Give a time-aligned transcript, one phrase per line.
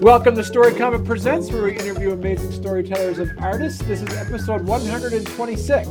[0.00, 3.82] Welcome to Story Comic Presents, where we interview amazing storytellers and artists.
[3.82, 5.88] This is episode 126.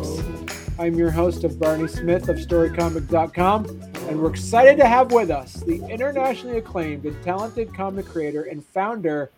[0.79, 5.61] I'm your host of Barney Smith of StoryComic.com, and we're excited to have with us
[5.61, 9.29] the internationally acclaimed and talented comic creator and founder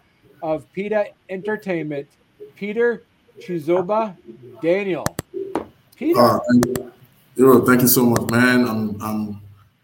[0.44, 2.08] of PEDA Entertainment,
[2.56, 3.04] Peter
[3.40, 4.16] Chizoba
[4.62, 5.06] Daniel.
[5.96, 6.20] Peter.
[6.20, 6.40] Uh,
[7.36, 8.68] you thank you so much, man.
[8.68, 9.42] I'm, I'm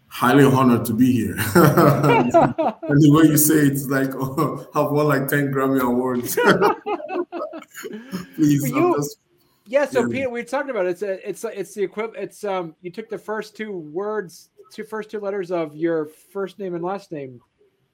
[0.08, 1.34] highly honored to be here.
[1.54, 6.36] and the way you say it, it's like oh, I've won like 10 Grammy Awards.
[8.34, 8.68] Please.
[8.68, 9.18] You, just,
[9.66, 10.06] yeah, so yeah.
[10.08, 10.90] Peter, we talked about it.
[10.90, 12.22] It's a, it's it's the equivalent.
[12.22, 16.58] It's um you took the first two words, two first two letters of your first
[16.58, 17.40] name and last name,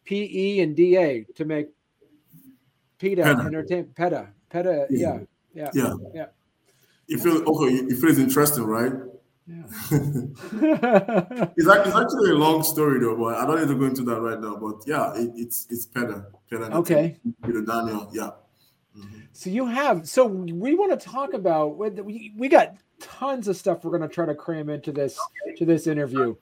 [0.05, 1.69] P E and D A to make
[3.05, 4.29] PEDA, entertainment PEDA.
[4.51, 5.19] PEDA, yeah.
[5.19, 5.19] Yeah.
[5.55, 5.71] Yeah.
[5.75, 5.95] Yeah.
[6.15, 6.27] yeah.
[7.07, 8.93] You feel okay, you feel it's interesting, right?
[9.47, 9.63] Yeah.
[9.91, 14.03] it's, like, it's actually a long story though, but I don't need to go into
[14.05, 14.57] that right now.
[14.57, 16.33] But yeah, it, it's it's better.
[16.51, 17.19] better okay.
[17.45, 18.31] Peter Daniel, yeah.
[18.97, 19.21] Mm-hmm.
[19.33, 23.85] So you have so we want to talk about we we got tons of stuff
[23.85, 25.19] we're going to try to cram into this
[25.59, 26.35] to this interview,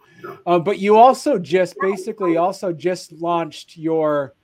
[0.46, 4.34] uh, but you also just basically also just launched your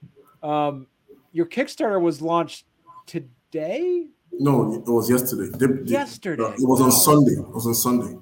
[0.43, 0.89] um
[1.33, 2.67] your Kickstarter was launched
[3.07, 4.09] today.
[4.33, 5.57] No, it was yesterday.
[5.85, 6.43] Yesterday.
[6.43, 7.33] Uh, it was on Sunday.
[7.33, 8.17] It was on Sunday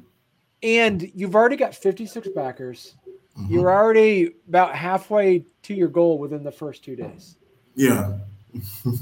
[0.63, 2.97] and you've already got 56 backers.
[3.39, 3.53] Mm-hmm.
[3.53, 7.37] You're already about halfway to your goal within the first two days.
[7.75, 8.19] Yeah,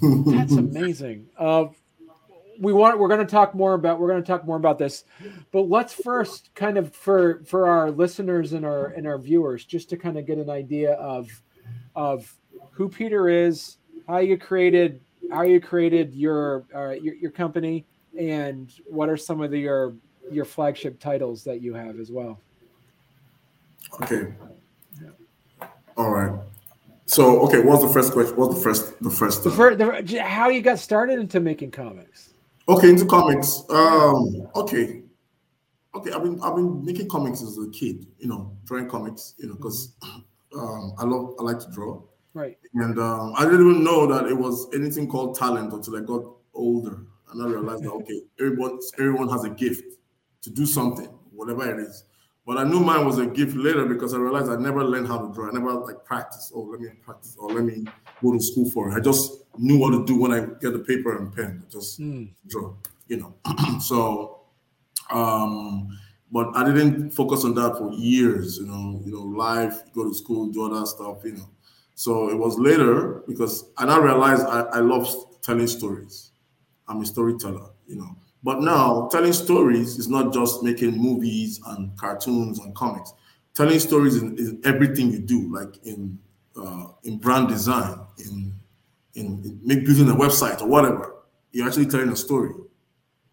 [0.03, 1.29] that's amazing.
[1.39, 1.67] Uh,
[2.59, 5.05] we want we're going to talk more about we're going to talk more about this,
[5.53, 9.89] but let's first kind of for for our listeners and our and our viewers just
[9.91, 11.29] to kind of get an idea of
[11.95, 12.33] of
[12.73, 17.85] who Peter is, how you created how you created your uh, your, your company,
[18.19, 19.95] and what are some of the, your
[20.31, 22.41] your flagship titles that you have as well.
[24.03, 24.33] Okay.
[25.01, 25.69] Yeah.
[25.97, 26.41] All right.
[27.07, 28.35] So, okay, what's the first question?
[28.37, 32.31] What's the first, the first, the first, the, how you got started into making comics?
[32.67, 33.63] Okay, into comics.
[33.69, 35.03] Um, okay,
[35.95, 36.13] okay.
[36.13, 38.07] I've been, I've been making comics as a kid.
[38.19, 39.35] You know, drawing comics.
[39.37, 39.95] You know, because
[40.59, 42.03] um, I love, I like to draw.
[42.35, 42.59] Right.
[42.75, 46.25] And um, I didn't even know that it was anything called talent until I got
[46.53, 46.99] older,
[47.31, 49.85] and I realized that okay, everyone, everyone has a gift
[50.43, 52.05] to do something, whatever it is.
[52.47, 55.19] But I knew mine was a gift later because I realized I never learned how
[55.19, 55.49] to draw.
[55.49, 56.53] I never like practice.
[56.55, 57.87] Oh, let me practice or let me
[58.23, 58.95] go to school for it.
[58.95, 61.65] I just knew what to do when I get the paper and pen.
[61.71, 62.29] Just mm.
[62.47, 62.75] draw,
[63.09, 63.35] you know.
[63.81, 64.43] so,
[65.11, 65.89] um,
[66.31, 68.59] but I didn't focus on that for years.
[68.59, 71.25] You know, you know, life, go to school, do other stuff.
[71.25, 71.49] You know.
[71.95, 75.09] So it was later because and I realized I, I love
[75.43, 76.33] telling stories.
[76.89, 77.71] I'm a storyteller.
[77.87, 83.13] You know, but now, telling stories is not just making movies and cartoons and comics.
[83.55, 86.19] Telling stories is, is everything you do, like in
[86.57, 88.53] uh, in brand design, in
[89.15, 91.15] in, in building a website or whatever.
[91.53, 92.53] You're actually telling a story.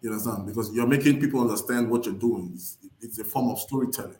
[0.00, 0.46] You understand?
[0.46, 2.52] Because you're making people understand what you're doing.
[2.54, 4.16] It's, it's a form of storytelling.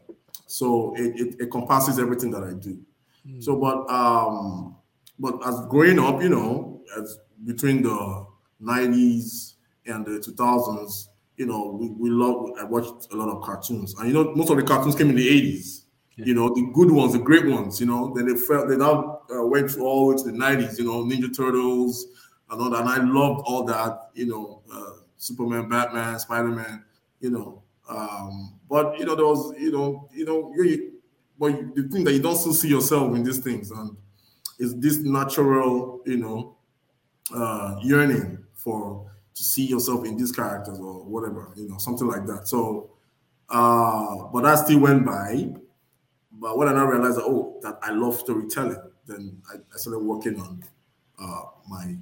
[0.46, 2.78] So it, it, it encompasses everything that I do.
[3.26, 3.42] Mm.
[3.42, 4.76] So, but um,
[5.18, 8.26] but as growing up, you know, as between the
[8.62, 9.54] 90s
[9.86, 13.94] and the 2000s, you know, we, we love, I watched a lot of cartoons.
[13.94, 15.82] And, you know, most of the cartoons came in the 80s.
[16.16, 16.26] Yeah.
[16.26, 19.22] You know, the good ones, the great ones, you know, then they felt, they now
[19.34, 22.06] uh, went all the way to the 90s, you know, Ninja Turtles
[22.50, 22.80] and all that.
[22.80, 26.84] And I loved all that, you know, uh, Superman, Batman, Spider Man,
[27.20, 27.62] you know.
[27.88, 30.91] Um, but, you know, there was, you know, you know, you,
[31.42, 33.72] but the thing that you don't still see yourself in these things.
[33.72, 33.96] And
[34.60, 36.56] it's this natural, you know,
[37.34, 42.26] uh, yearning for to see yourself in these characters or whatever, you know, something like
[42.26, 42.46] that.
[42.46, 42.92] So,
[43.48, 45.48] uh, but that still went by.
[46.30, 49.98] But when I now realized that, oh, that I love storytelling, then I, I started
[49.98, 50.62] working on
[51.20, 51.96] uh, my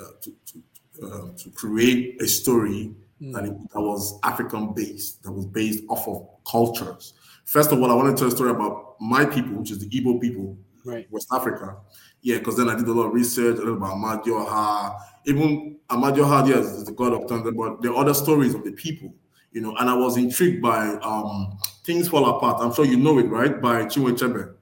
[0.00, 3.34] uh, to to, uh, to create a story mm.
[3.34, 7.12] that, it, that was African based, that was based off of cultures.
[7.48, 9.88] First of all, I want to tell a story about my people, which is the
[9.88, 11.10] Igbo people, right.
[11.10, 11.78] West Africa.
[12.20, 16.84] Yeah, because then I did a lot of research, about Amadioha, even Amadioha, yes, is
[16.84, 19.14] the god of thunder, but the other stories of the people,
[19.52, 19.74] you know.
[19.76, 22.58] And I was intrigued by um, Things Fall Apart.
[22.60, 23.58] I'm sure you know it, right?
[23.62, 24.54] By Chinua.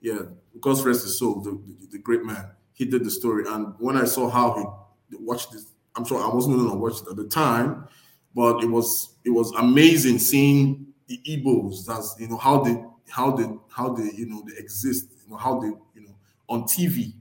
[0.00, 0.22] Yeah,
[0.52, 2.50] because rest his soul, the, the, the, great man.
[2.72, 3.44] He did the story.
[3.46, 7.02] And when I saw how he watched this, I'm sure I wasn't going to watch
[7.02, 7.86] it at the time,
[8.34, 13.30] but it was it was amazing seeing the Igbos, that's you know, how they how
[13.30, 16.14] they how they you know they exist, you know, how they, you know,
[16.48, 17.14] on TV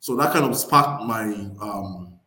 [0.00, 1.24] So that kind of sparked my
[1.60, 2.18] um,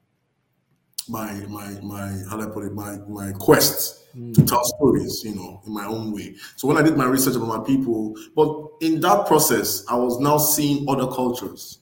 [1.09, 4.33] my my my how do I put it my my quest mm.
[4.33, 6.35] to tell stories, you know, in my own way.
[6.55, 10.19] So when I did my research about my people, but in that process, I was
[10.19, 11.79] now seeing other cultures,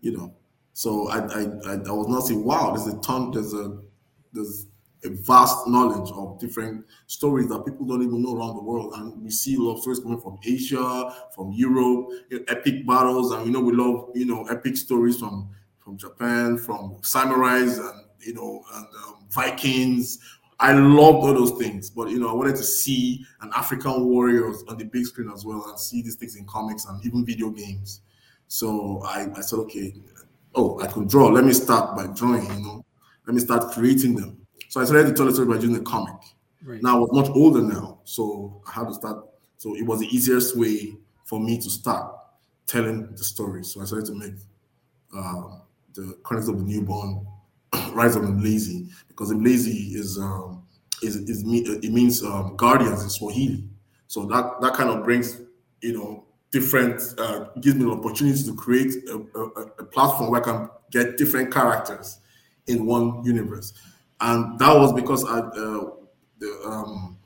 [0.00, 0.34] you know.
[0.72, 3.78] So I I I, I was not saying, wow, there's a ton, there's a
[4.32, 4.66] there's
[5.04, 8.94] a vast knowledge of different stories that people don't even know around the world.
[8.94, 12.08] And we see of stories coming from Asia, from Europe,
[12.48, 16.96] epic battles, and you know we love you know epic stories from from Japan, from
[17.00, 20.18] samurais, and you know and um, Vikings.
[20.60, 24.64] I loved all those things, but you know I wanted to see an African warriors
[24.68, 27.50] on the big screen as well, and see these things in comics and even video
[27.50, 28.00] games.
[28.48, 29.94] So I, I said, okay,
[30.54, 31.28] oh, I can draw.
[31.28, 32.46] Let me start by drawing.
[32.46, 32.84] You know,
[33.26, 34.37] let me start creating them
[34.68, 36.14] so I started to tell the story by doing a comic.
[36.64, 36.82] Right.
[36.82, 39.24] Now I was much older now, so I had to start.
[39.56, 40.94] So it was the easiest way
[41.24, 42.14] for me to start
[42.66, 43.64] telling the story.
[43.64, 44.34] So I started to make
[45.16, 45.58] uh,
[45.94, 47.26] the Chronicles of the Newborn,
[47.92, 50.62] Rise of Mlezi, because Mlezi is um,
[51.02, 53.64] is, is it means um, guardians in Swahili.
[54.06, 55.40] So that that kind of brings
[55.80, 60.40] you know different uh, gives me an opportunity to create a, a, a platform where
[60.40, 62.18] I can get different characters
[62.66, 63.72] in one universe
[64.20, 65.90] and that was because I uh,
[66.38, 67.18] the, um,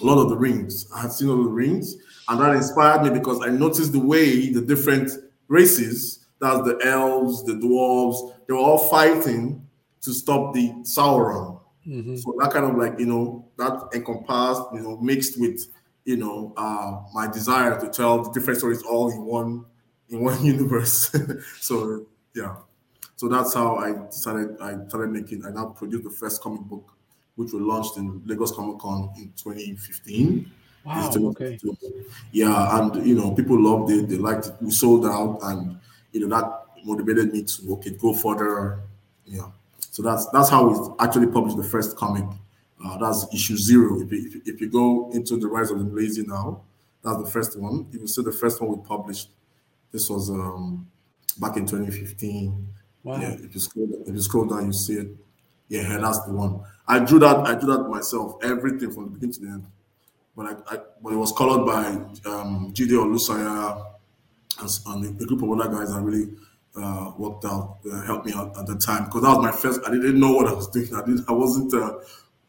[0.00, 0.90] Lord of the Rings.
[0.94, 1.96] I had seen all the rings,
[2.28, 5.10] and that inspired me because I noticed the way the different
[5.48, 9.66] races, that's the elves, the dwarves, they were all fighting
[10.00, 11.60] to stop the Sauron.
[11.86, 12.16] Mm-hmm.
[12.16, 15.66] So that kind of like you know that encompassed, you know, mixed with
[16.04, 19.64] you know uh, my desire to tell the different stories all in one
[20.08, 21.14] in one universe.
[21.60, 22.56] so yeah.
[23.16, 25.44] So that's how I decided I started making.
[25.44, 26.92] I now produced the first comic book,
[27.36, 30.50] which was launched in Lagos Comic Con in 2015.
[30.84, 31.10] Wow.
[31.14, 31.58] Okay.
[32.32, 34.08] Yeah, and you know, people loved it.
[34.08, 34.54] They liked it.
[34.60, 35.78] We sold out, and
[36.12, 38.80] you know that motivated me to okay go further.
[39.24, 39.50] Yeah.
[39.78, 42.24] So that's that's how we actually published the first comic.
[42.84, 44.00] Uh, that's issue zero.
[44.00, 46.62] If you, if you go into the rise of the Mlezi now,
[47.04, 47.86] that's the first one.
[47.92, 49.28] You will see the first one we published.
[49.92, 50.88] This was um,
[51.38, 52.66] back in 2015.
[53.04, 53.20] Wow.
[53.20, 55.08] Yeah, if you scroll, if you scroll down, you see it.
[55.68, 56.60] Yeah, that's the one.
[56.86, 57.38] I drew that.
[57.38, 58.36] I drew that myself.
[58.44, 59.66] Everything from the beginning to the end.
[60.36, 61.86] But I, I but it was colored by
[62.30, 63.86] um, Jide Olusanya
[64.60, 66.30] and, and a group of other guys that really
[66.76, 69.80] uh, worked out, uh, helped me out at the time because that was my first.
[69.86, 70.94] I didn't know what I was doing.
[70.94, 71.28] I didn't.
[71.28, 71.74] I wasn't.
[71.74, 71.98] Uh,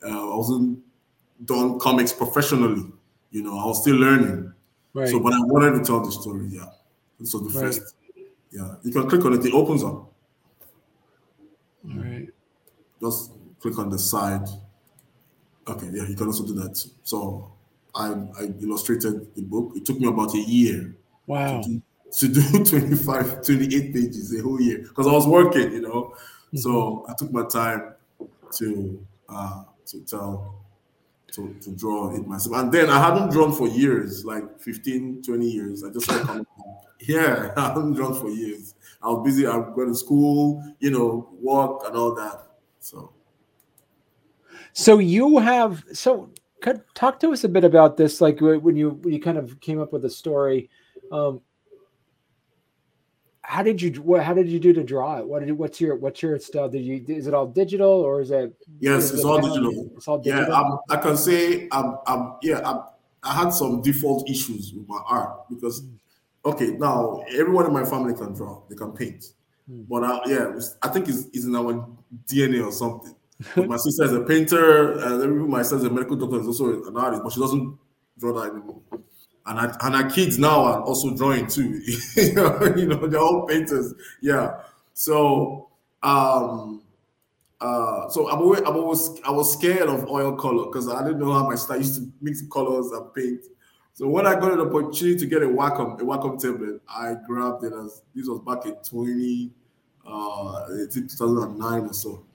[0.05, 0.79] uh, I wasn't
[1.45, 2.85] done comics professionally.
[3.31, 4.53] You know, I was still learning.
[4.93, 5.09] Right.
[5.09, 6.47] So, but I wanted to tell the story.
[6.49, 6.65] Yeah,
[7.19, 7.53] was the right.
[7.53, 7.95] first.
[8.51, 9.45] Yeah, you can click on it.
[9.45, 10.12] It opens up.
[11.85, 12.27] All right.
[13.01, 14.47] Just click on the side.
[15.67, 16.77] Okay, yeah, you can also do that.
[17.03, 17.51] So
[17.95, 19.73] I, I illustrated the book.
[19.75, 20.95] It took me about a year.
[21.25, 21.61] Wow.
[21.61, 21.81] To do,
[22.13, 26.13] to do 25, 28 pages, a whole year, because I was working, you know.
[26.13, 26.57] Mm-hmm.
[26.57, 27.93] So I took my time
[28.57, 30.63] to uh, to tell
[31.33, 32.55] to, to draw it myself.
[32.57, 35.83] And then I hadn't drawn for years, like 15, 20 years.
[35.83, 36.45] I just coming
[36.99, 38.75] Yeah, I hadn't drawn for years.
[39.03, 39.45] I was busy.
[39.45, 42.47] I going to school, you know, work and all that.
[42.79, 43.13] So,
[44.71, 46.29] so you have so
[46.93, 48.21] talk to us a bit about this.
[48.21, 50.69] Like when you when you kind of came up with a story.
[51.11, 51.41] Um,
[53.45, 55.97] how did you what how did you do to draw it what did what's your
[55.97, 59.19] what's your style did you is it all digital or is it yes is it's,
[59.19, 59.91] it all digital.
[59.97, 62.83] it's all digital yeah I'm, i can say i'm, I'm yeah I'm,
[63.21, 65.97] i had some default issues with my art because mm
[66.45, 69.25] okay, now everyone in my family can draw, they can paint.
[69.67, 69.83] Hmm.
[69.89, 71.87] But uh, yeah, I think it's, it's in our
[72.27, 73.15] DNA or something.
[73.67, 77.23] my sister is a painter, and my is a medical doctor, is also an artist,
[77.23, 77.77] but she doesn't
[78.19, 78.81] draw that anymore.
[79.45, 81.81] And, I, and our kids now are also drawing too.
[82.15, 82.33] you
[82.85, 83.93] know, they're all painters.
[84.21, 84.61] Yeah.
[84.93, 85.69] So,
[86.01, 86.81] um,
[87.59, 91.19] uh, so I'm always, I'm always, I was scared of oil color because I didn't
[91.19, 93.41] know how my style used to mix colors and paint.
[93.95, 97.63] So when I got an opportunity to get a Wacom, a Wacom tablet, I grabbed
[97.63, 99.51] it as this was back in 20,
[100.07, 102.25] uh, 2009 or so.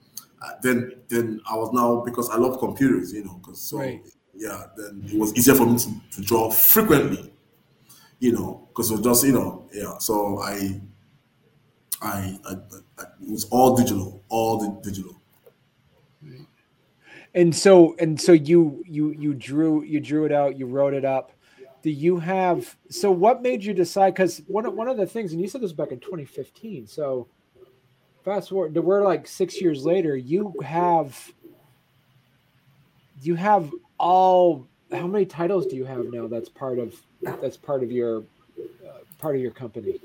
[0.41, 4.01] Uh, then then I was now because I love computers, you know, because so right.
[4.33, 7.33] yeah, then it was easier for me to, to draw frequently,
[8.19, 9.97] you know, because it was just you know yeah.
[9.97, 10.79] So I
[12.01, 12.53] I, I,
[12.99, 15.17] I it was all digital, all the digital.
[17.35, 21.03] And so and so you you you drew you drew it out, you wrote it
[21.03, 21.33] up
[21.81, 25.31] do you have so what made you decide because one of one of the things
[25.31, 27.27] and you said this back in 2015 so
[28.23, 31.31] fast forward we're like six years later you have
[33.21, 36.95] you have all how many titles do you have now that's part of
[37.41, 38.23] that's part of your
[38.59, 39.99] uh, part of your company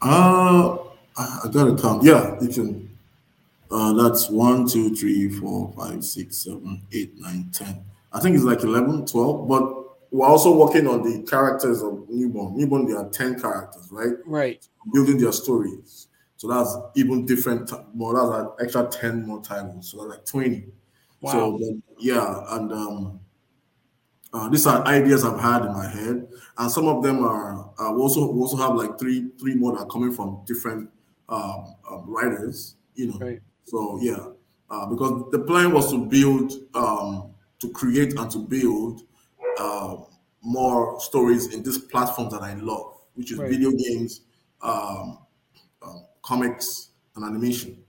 [0.00, 0.76] Uh,
[1.16, 2.04] I, I gotta count.
[2.04, 2.98] Yeah, you can.
[3.70, 7.84] Uh, that's one, two, three, four, five, six, seven, eight, nine, ten.
[8.12, 9.77] I think it's like 11, 12, but
[10.10, 12.56] we're also working on the characters of Newborn.
[12.56, 14.14] Newborn, there are 10 characters, right?
[14.26, 14.66] Right.
[14.92, 16.08] Building their stories.
[16.36, 19.90] So that's even different, more that's an extra 10 more titles.
[19.90, 20.66] So that's like 20.
[21.20, 21.32] Wow.
[21.32, 23.20] So, yeah, and um,
[24.32, 27.70] uh, these are ideas I've had in my head, and some of them are.
[27.78, 30.90] Uh, we also we also have like three three more that are coming from different
[31.28, 32.76] um, um, writers.
[32.94, 33.40] You know, right.
[33.64, 34.26] so yeah,
[34.70, 39.02] uh, because the plan was to build, um, to create and to build
[39.58, 39.96] uh,
[40.42, 43.50] more stories in this platform that I love, which is right.
[43.50, 44.22] video games,
[44.62, 45.18] um,
[45.82, 47.82] um, comics, and animation.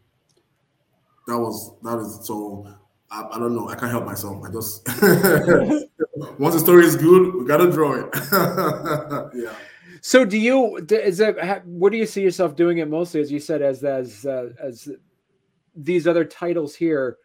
[1.28, 2.68] That was that is so.
[3.12, 3.68] I, I, don't know.
[3.70, 4.44] I can't help myself.
[4.44, 4.88] I just
[6.40, 9.32] once the story is good, we gotta draw it.
[9.34, 9.54] yeah.
[10.02, 13.40] So, do you is that what do you see yourself doing it mostly, as you
[13.40, 14.90] said, as as uh, as
[15.76, 17.18] these other titles here?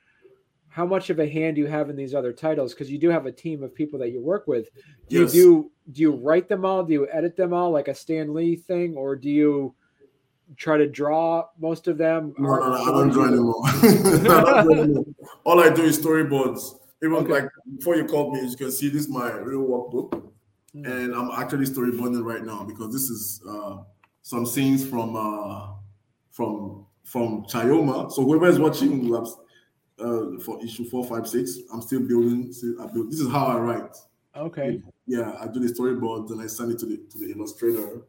[0.75, 2.75] How much of a hand do you have in these other titles?
[2.75, 4.71] Because you do have a team of people that you work with.
[5.09, 5.33] Do yes.
[5.33, 6.83] you do do you write them all?
[6.83, 9.73] Do you edit them all like a Stan Lee thing, or do you
[10.57, 12.35] try to draw most of them?
[12.39, 15.05] No, no, no I don't draw anymore.
[15.45, 16.81] all I do is storyboards.
[17.05, 17.33] Even okay.
[17.35, 20.11] like before you called me, you can see this is my real workbook,
[20.75, 20.85] mm.
[20.85, 23.77] and I'm actually storyboarding right now because this is uh,
[24.23, 25.69] some scenes from uh,
[26.33, 28.11] from from Chioma.
[28.11, 29.37] So whoever is watching labs
[29.99, 32.53] uh, for issue four, five, six, I'm still building.
[32.53, 33.11] Still, I build.
[33.11, 33.97] This is how I write.
[34.37, 34.83] Okay.
[35.07, 38.03] Yeah, I do the storyboard, and I send it to the to the illustrator.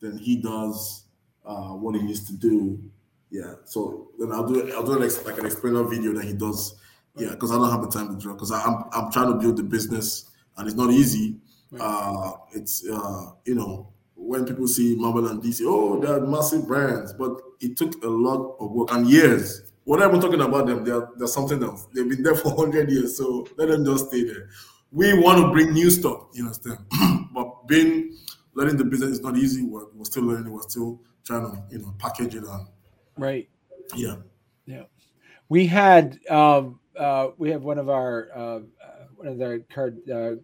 [0.00, 1.04] Then he does
[1.44, 2.82] uh, what he needs to do.
[3.30, 3.54] Yeah.
[3.64, 6.76] So then I'll do I'll do like, like an explainer video that he does.
[7.16, 8.34] Yeah, because I don't have the time to draw.
[8.34, 11.36] Because I'm I'm trying to build the business and it's not easy.
[11.78, 17.12] Uh, it's uh, you know when people see Marvel and DC, oh, they're massive brands,
[17.14, 19.69] but it took a lot of work and years.
[19.90, 21.88] Whatever I'm talking about them, they're, they're something else.
[21.92, 24.48] They've been there for 100 years, so let them just stay there.
[24.92, 26.78] We want to bring new stuff, you understand?
[27.34, 28.16] but being
[28.54, 29.64] learning the business is not easy.
[29.64, 30.52] We're, we're still learning.
[30.52, 32.68] We're still trying to you know package it on.
[33.18, 33.48] Right.
[33.96, 34.18] Yeah.
[34.64, 34.84] Yeah.
[35.48, 38.60] We had um, uh, we have one of our uh, uh
[39.16, 40.34] one of our card uh,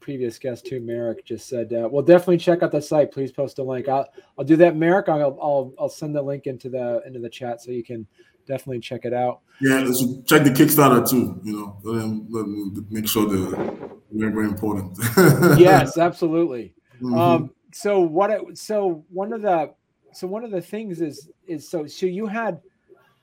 [0.00, 3.10] previous guests too, Merrick, just said, uh, "Well, definitely check out the site.
[3.10, 3.88] Please post a link.
[3.88, 4.06] I'll
[4.36, 5.08] I'll do that, Merrick.
[5.08, 8.06] I'll I'll I'll send the link into the into the chat so you can
[8.46, 9.40] definitely check it out.
[9.60, 9.84] Yeah,
[10.26, 11.40] check the Kickstarter too.
[11.44, 13.64] You know, let them, let them make sure they're
[14.10, 14.98] very very important.
[15.58, 16.74] yes, absolutely.
[17.00, 17.18] Mm-hmm.
[17.18, 18.30] Um, so what?
[18.30, 19.74] It, so one of the
[20.12, 22.60] so one of the things is is so so you had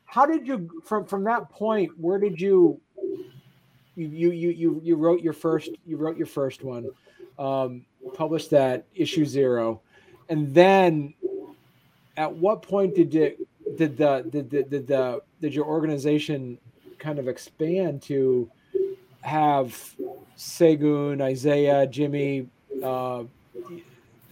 [0.06, 2.80] how did you from from that point where did you
[3.96, 6.90] you you you you wrote your first you wrote your first one
[7.38, 9.82] um published that issue zero
[10.30, 11.14] and then
[12.18, 13.38] at what point did it
[13.78, 16.58] did the did the did the did your organization
[16.98, 18.50] kind of expand to
[19.22, 19.96] have
[20.38, 22.48] Segun, Isaiah, Jimmy,
[22.84, 23.24] uh,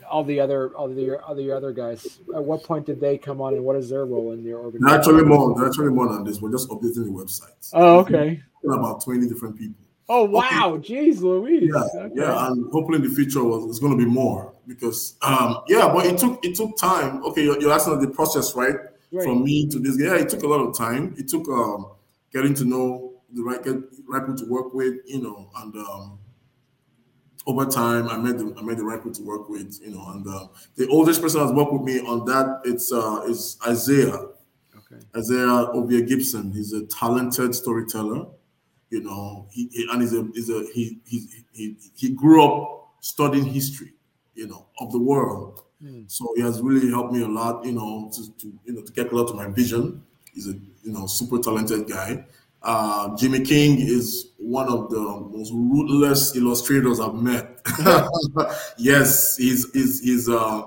[0.09, 2.19] all the other all the other other guys.
[2.33, 4.97] At what point did they come on, and what is their role in your organization?
[4.97, 6.41] Naturally more, naturally more than this.
[6.41, 7.69] We're just updating the website.
[7.73, 8.41] Oh, okay.
[8.63, 9.85] About twenty different people.
[10.09, 11.09] Oh wow, okay.
[11.09, 11.69] jeez, Louise.
[11.73, 12.13] Yeah, okay.
[12.15, 15.91] yeah, and hopefully in the future was it's going to be more because um yeah,
[15.93, 17.23] but it took it took time.
[17.25, 18.75] Okay, you're, you're asking the process, right?
[19.11, 19.23] Right?
[19.23, 21.15] From me to this, yeah, it took a lot of time.
[21.17, 21.91] It took um
[22.31, 23.75] getting to know the right get
[24.07, 26.19] right people to work with, you know, and um
[27.47, 30.05] over time, I met the I met the right people to work with, you know,
[30.09, 34.17] and uh, the oldest person that's worked with me on that it's uh is Isaiah.
[34.75, 35.01] Okay.
[35.15, 36.51] Isaiah Obia Gibson.
[36.51, 38.27] He's a talented storyteller,
[38.89, 39.47] you know.
[39.49, 43.93] He, he and he's a he's a he he he he grew up studying history,
[44.35, 45.63] you know, of the world.
[45.83, 46.09] Mm.
[46.09, 48.91] So he has really helped me a lot, you know, to, to you know to
[48.91, 50.03] get closer to my vision.
[50.33, 50.53] He's a
[50.83, 52.25] you know super talented guy.
[52.63, 57.61] Uh, Jimmy King is one of the most ruthless illustrators I've met.
[58.77, 60.63] yes, he's he's he's uh,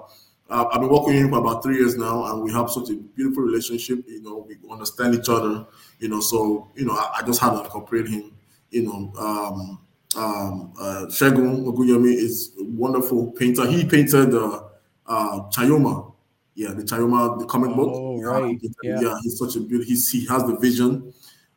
[0.48, 2.94] I've been working with him for about three years now, and we have such a
[2.94, 4.04] beautiful relationship.
[4.08, 5.66] You know, we understand each other.
[5.98, 8.32] You know, so you know, I, I just had to incorporate him.
[8.70, 9.80] You know, um,
[10.16, 13.66] um, uh, is a wonderful painter.
[13.66, 14.62] He painted uh,
[15.10, 16.14] uh, Chioma.
[16.54, 17.90] Yeah, the Chioma, the comic book.
[17.94, 18.58] Oh, right.
[18.82, 19.00] Yeah.
[19.00, 19.88] yeah, he's such a beautiful.
[19.88, 21.12] He's, he has the vision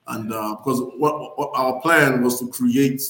[0.08, 3.02] and uh, because what, what, our plan was to create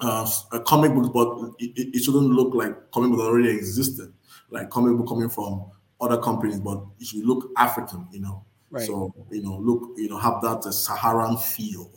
[0.00, 4.12] uh, a comic book, but it, it, shouldn't look like comic book that already existed,
[4.50, 8.44] like comic book coming from other companies, but it should look African, you know.
[8.70, 8.86] Right.
[8.86, 11.90] So you know, look, you know, have that uh, Saharan feel,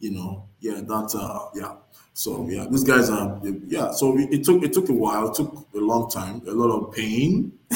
[0.00, 1.76] you know, yeah, that, uh, yeah.
[2.16, 3.90] So yeah, these guys are yeah.
[3.90, 6.94] So it took it took a while, it took a long time, a lot of
[6.94, 7.52] pain.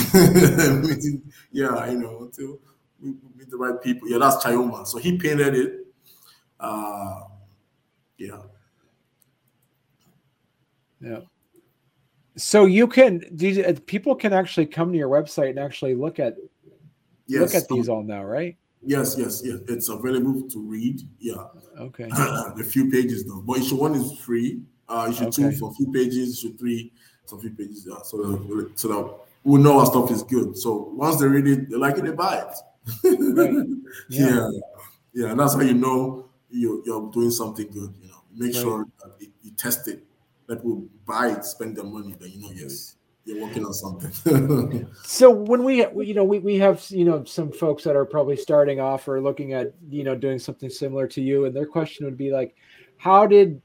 [1.50, 2.60] yeah, you know, until
[3.02, 4.08] we meet the right people.
[4.08, 4.86] Yeah, that's Chioma.
[4.86, 5.86] So he painted it.
[6.60, 7.22] Uh,
[8.16, 8.42] yeah.
[11.00, 11.20] Yeah.
[12.36, 16.20] So you can these uh, people can actually come to your website and actually look
[16.20, 16.36] at
[17.26, 17.40] yes.
[17.40, 18.56] look at these all now, right?
[18.82, 19.58] Yes, yes, yes.
[19.68, 21.00] It's available to read.
[21.18, 21.44] Yeah.
[21.78, 22.08] Okay.
[22.12, 24.62] a few pages though, but issue one is free.
[24.88, 25.50] Uh, issue okay.
[25.50, 26.38] two for a few pages.
[26.38, 26.92] Issue three,
[27.24, 27.86] some few pages.
[27.88, 28.02] Yeah.
[28.02, 30.56] So that, so that we know our stuff is good.
[30.56, 32.54] So once they read it, they like it, they buy it.
[33.04, 33.66] right.
[34.08, 34.26] yeah.
[34.28, 34.50] yeah.
[35.12, 35.30] Yeah.
[35.30, 37.94] And that's how you know you're, you're doing something good.
[38.00, 38.62] You know, make right.
[38.62, 40.04] sure that it, you test it.
[40.46, 42.14] Let people buy it, spend their money.
[42.18, 42.96] Then you know, yes,
[43.28, 44.88] you're working on something.
[45.02, 48.36] so when we, you know, we, we have, you know, some folks that are probably
[48.36, 52.06] starting off or looking at, you know, doing something similar to you, and their question
[52.06, 52.56] would be like,
[52.96, 53.60] how did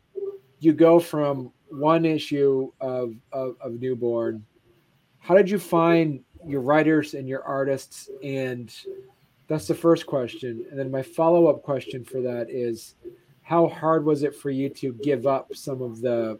[0.59, 4.45] you go from one issue of, of, of newborn?
[5.19, 8.09] How did you find your writers and your artists?
[8.21, 8.73] And
[9.47, 10.65] that's the first question.
[10.69, 12.95] And then my follow up question for that is,
[13.43, 16.39] how hard was it for you to give up some of the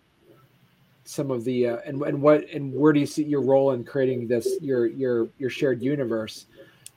[1.06, 3.84] some of the uh, and and what and where do you see your role in
[3.84, 6.46] creating this your your your shared universe?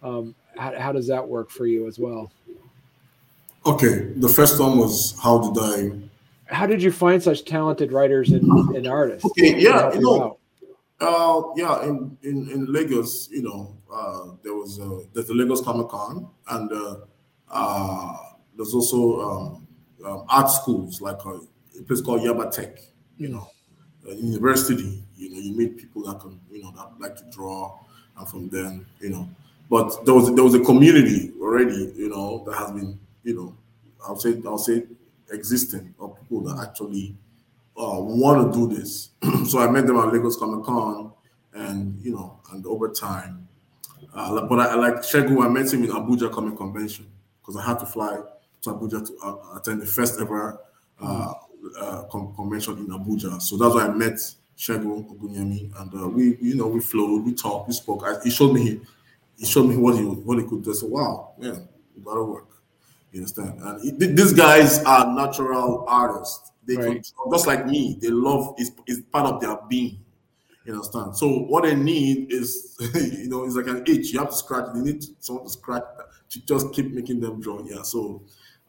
[0.03, 2.31] Um, how, how does that work for you as well?
[3.65, 6.55] Okay, the first one was how did I?
[6.55, 9.25] How did you find such talented writers and, and artists?
[9.25, 10.39] Okay, yeah, you know,
[11.01, 15.61] uh, yeah, in, in in Lagos, you know, uh, there was uh, there's the Lagos
[15.63, 16.97] Comic Con, and uh,
[17.51, 18.17] uh,
[18.57, 19.67] there's also um,
[20.07, 21.41] um, art schools like a,
[21.81, 22.79] a place called Yaba Tech,
[23.19, 23.51] you know
[24.15, 27.79] university, you know, you meet people that can, you know, that like to draw,
[28.17, 29.29] and from then, you know,
[29.69, 33.57] but there was there was a community already, you know, that has been, you know,
[34.07, 34.85] I'll say I'll say
[35.33, 37.17] existing of people that actually
[37.77, 39.11] uh, want to do this.
[39.49, 41.13] so I met them at Lagos Comic Con,
[41.55, 43.49] and you know, and over time,
[44.15, 45.45] uh, but I, I like Shegu.
[45.45, 47.07] I met him in Abuja Comic Convention
[47.41, 48.21] because I had to fly
[48.63, 50.61] to Abuja to uh, attend the first ever
[51.01, 51.33] uh,
[51.79, 52.03] uh,
[52.37, 53.41] convention in Abuja.
[53.41, 54.19] So that's why I met
[54.57, 58.05] Segun Ogunyemi, and uh, we, you know, we flowed, we talked, we spoke.
[58.05, 58.81] I, he showed me,
[59.39, 60.73] he showed me what he what he could do.
[60.73, 62.49] So wow, man, you gotta work.
[63.13, 63.61] You understand?
[63.61, 66.53] And he, these guys are natural artists.
[66.67, 67.03] They right.
[67.03, 67.99] can, just like me.
[68.01, 69.99] They love is is part of their being.
[70.65, 71.17] You understand?
[71.17, 74.13] So what they need is, you know, it's like an itch.
[74.13, 74.67] You have to scratch.
[74.75, 75.85] They need someone to scratch
[76.31, 77.63] to just keep making them draw.
[77.65, 77.83] Yeah.
[77.83, 78.23] So,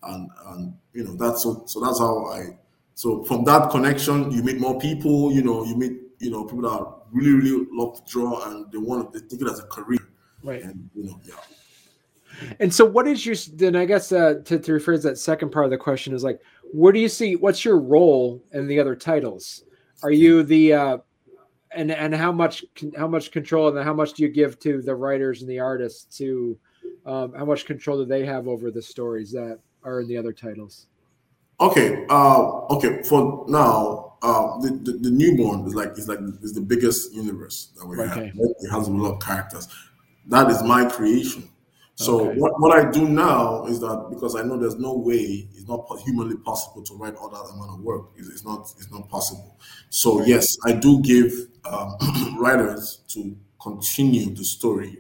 [0.03, 2.57] and and you know that's so so that's how I
[2.97, 5.31] so from that connection, you meet more people.
[5.31, 8.79] You know, you meet you know people that really really love to draw and they
[8.79, 9.99] want to take it as a career.
[10.43, 10.63] Right.
[10.63, 11.35] And you know, yeah.
[12.59, 13.75] And so, what is your then?
[13.75, 16.41] I guess uh, to to refer to that second part of the question is like,
[16.73, 19.63] where do you see what's your role in the other titles?
[20.01, 20.97] Are you the uh,
[21.73, 22.65] and and how much
[22.97, 26.17] how much control and how much do you give to the writers and the artists
[26.17, 26.57] to
[27.05, 30.33] um, how much control do they have over the stories that are in the other
[30.33, 30.87] titles?
[31.59, 33.01] Okay, uh, okay.
[33.03, 37.69] For now, uh, the, the, the newborn is like is like is the biggest universe
[37.77, 38.27] that we okay.
[38.27, 38.33] have.
[38.35, 39.67] It has a lot of characters.
[40.27, 41.49] That is my creation.
[41.95, 42.39] So okay.
[42.39, 45.87] what, what I do now is that because I know there's no way it's not
[46.05, 48.09] humanly possible to write all that amount of work.
[48.15, 49.57] It's, it's not it's not possible.
[49.89, 51.31] So yes, I do give
[51.65, 51.95] um,
[52.39, 54.99] writers to continue the story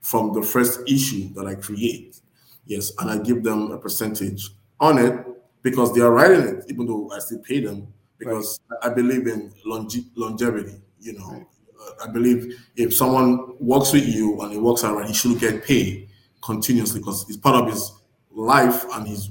[0.00, 2.18] from the first issue that I create.
[2.64, 4.48] Yes, and I give them a percentage
[4.80, 5.26] on it
[5.62, 8.90] because they are writing it, even though I still pay them because right.
[8.90, 10.80] I believe in longe- longevity.
[11.00, 11.46] You know, right.
[11.80, 15.64] uh, I believe if someone works with you and he works around, he should get
[15.64, 16.08] paid
[16.42, 17.92] continuously because it's part of his
[18.32, 19.30] life and his,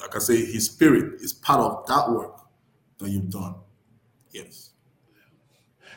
[0.00, 2.40] like I say, his spirit is part of that work
[2.98, 3.56] that you've done.
[4.30, 4.70] Yes.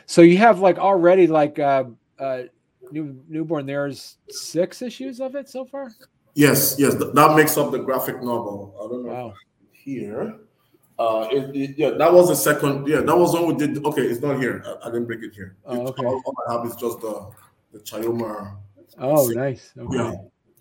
[0.06, 1.84] So you have like already like uh,
[2.18, 2.42] uh,
[2.90, 3.66] new newborn.
[3.66, 5.90] There's six issues of it so far.
[6.34, 8.74] Yes, yes, that makes up the graphic novel.
[8.78, 9.12] I don't know.
[9.12, 9.34] Wow
[9.88, 10.36] here.
[10.98, 12.86] Uh, it, it, yeah, that was the second.
[12.86, 13.84] Yeah, that was when we did.
[13.84, 14.62] Okay, it's not here.
[14.66, 15.56] I, I didn't break it here.
[15.64, 16.04] Oh, okay.
[16.04, 17.30] All, all, I have is just the
[17.72, 18.56] the Chioma.
[18.98, 19.72] Oh, nice.
[19.78, 19.96] Okay.
[19.96, 20.12] Yeah,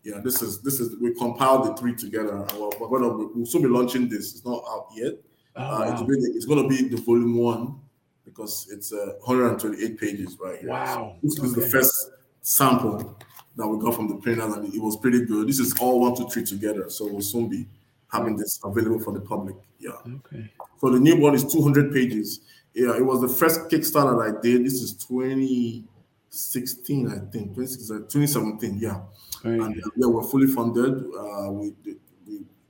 [0.03, 0.19] yeah.
[0.23, 2.45] This is this is we compiled the three together.
[2.55, 4.35] We're, we're gonna we'll soon be launching this.
[4.35, 5.13] It's not out yet.
[5.55, 6.05] Oh, uh, wow.
[6.07, 7.79] it's, it's gonna be the volume one
[8.23, 10.69] because it's uh, 128 pages right here.
[10.69, 11.15] Wow.
[11.15, 11.47] So this okay.
[11.47, 12.11] is the first
[12.41, 13.17] sample
[13.55, 15.47] that we got from the printers, and it was pretty good.
[15.47, 16.89] This is all one, two, three together.
[16.91, 17.65] So we'll soon be
[18.11, 19.55] having this available for the public.
[19.79, 19.91] Yeah.
[20.07, 20.49] Okay.
[20.79, 22.39] So the new one is 200 pages.
[22.73, 24.65] Yeah, it was the first Kickstarter I did.
[24.65, 28.79] This is 2016, I think, 2017.
[28.79, 29.01] Yeah.
[29.43, 29.59] Right.
[29.59, 31.03] And uh, yeah, we're fully funded.
[31.17, 31.97] Uh, we, we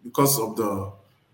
[0.03, 0.93] because of the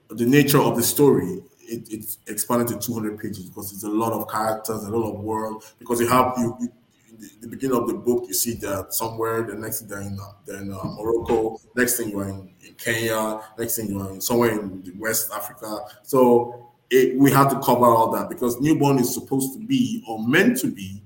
[0.09, 4.13] the nature of the story, it, it's expanded to 200 pages because it's a lot
[4.13, 5.63] of characters, a lot of world.
[5.79, 6.69] Because you have you, you
[7.17, 9.43] the, the beginning of the book, you see that somewhere.
[9.43, 11.59] The next thing they're in, they're in uh, Morocco.
[11.75, 13.41] Next thing you're in, in, Kenya.
[13.57, 15.79] Next thing you're in somewhere in West Africa.
[16.03, 20.25] So it, we have to cover all that because newborn is supposed to be or
[20.27, 21.01] meant to be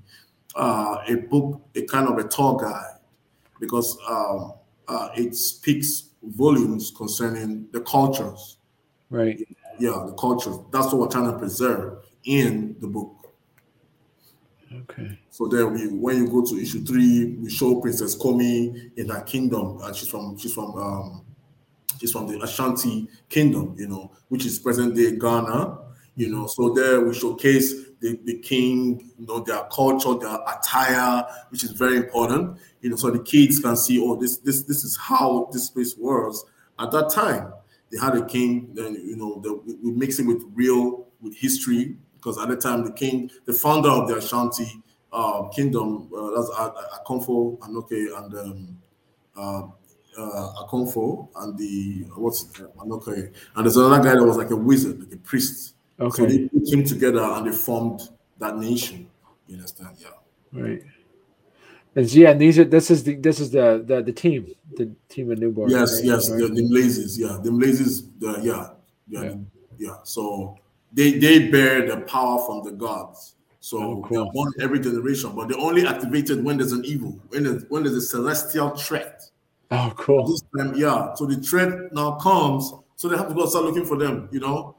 [0.54, 2.98] uh, a book, a kind of a tour guide,
[3.60, 4.54] because um,
[4.88, 8.58] uh, it speaks volumes concerning the cultures.
[9.10, 9.40] Right.
[9.78, 10.56] Yeah, the cultures.
[10.72, 13.17] That's what we're trying to preserve in the book.
[14.72, 15.18] Okay.
[15.30, 19.22] So there we when you go to issue three, we show Princess Komi in her
[19.22, 19.80] kingdom.
[19.82, 21.24] and she's from she's from um
[21.98, 25.78] she's from the Ashanti kingdom, you know, which is present day Ghana.
[26.16, 31.24] You know, so there we showcase the, the king, you know, their culture, their attire,
[31.50, 32.58] which is very important.
[32.80, 35.96] You know, so the kids can see, oh, this this this is how this place
[35.96, 36.44] was
[36.78, 37.52] at that time.
[37.90, 41.96] They had a king, then you know, the, we mix it with real with history
[42.28, 46.50] because at the time the king, the founder of the Ashanti uh, kingdom, uh, that's
[46.50, 48.78] Akomfo Anoke and um,
[49.36, 49.62] uh,
[50.20, 54.56] uh, Akomfo and the what's it, Anoke, and there's another guy that was like a
[54.56, 55.74] wizard, like a priest.
[55.98, 56.16] Okay.
[56.16, 58.02] So they came together and they formed
[58.38, 59.08] that nation.
[59.46, 59.96] You understand?
[59.98, 60.08] Yeah.
[60.52, 60.82] Right.
[61.96, 64.94] And yeah, and these are this is the this is the the, the team, the
[65.08, 65.70] team of newborn.
[65.70, 66.04] Yes, right?
[66.04, 66.40] yes, right.
[66.42, 68.68] the, the blazes, yeah, the blazes, the, yeah,
[69.08, 69.34] yeah, yeah,
[69.78, 69.96] yeah.
[70.04, 70.58] So
[70.92, 73.34] they they bear the power from the gods.
[73.60, 74.30] So Oh, cool.
[74.32, 77.96] born every generation, but they're only activated when there's an evil, when there's when there's
[77.96, 79.22] a celestial threat.
[79.70, 80.26] Oh, cool.
[80.26, 81.12] This time, yeah.
[81.14, 84.40] So the threat now comes, so they have to go start looking for them, you
[84.40, 84.76] know.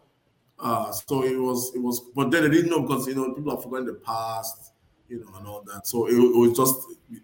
[0.58, 3.52] Uh, so it was it was, but then they didn't know because you know people
[3.52, 4.74] have forgotten the past,
[5.08, 5.86] you know, and all that.
[5.86, 6.76] So it, it was just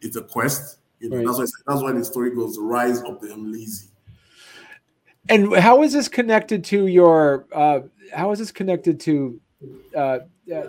[0.01, 1.17] it's a quest, you know.
[1.17, 1.25] Right.
[1.25, 3.87] That's why that's why the story goes, rise of the Mlezi.
[5.29, 7.45] And how is this connected to your?
[7.53, 7.81] Uh,
[8.13, 9.39] how is this connected to
[9.95, 10.19] uh, uh,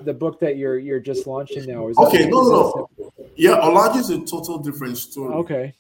[0.02, 1.88] the book that you're you're just launching now?
[1.88, 3.12] Is that- Okay, no, no, no.
[3.36, 5.34] Yeah, Olaju is a total different story.
[5.34, 5.74] Okay.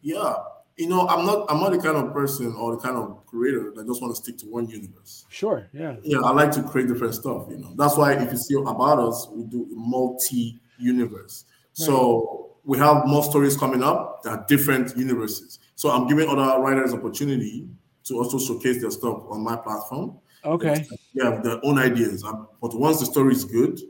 [0.00, 0.34] Yeah.
[0.78, 3.72] You know, I'm not I'm not the kind of person or the kind of creator
[3.76, 5.26] that just want to stick to one universe.
[5.28, 5.68] Sure.
[5.74, 5.96] Yeah.
[6.02, 7.72] Yeah, I like to create different stuff, you know.
[7.76, 11.44] That's why if you see about us, we do multi-universe.
[11.74, 15.58] So we have more stories coming up that are different universes.
[15.74, 17.68] So I'm giving other writers opportunity
[18.04, 20.18] to also showcase their stuff on my platform.
[20.44, 20.84] Okay.
[21.14, 22.22] They have their own ideas.
[22.60, 23.80] But once the story is good,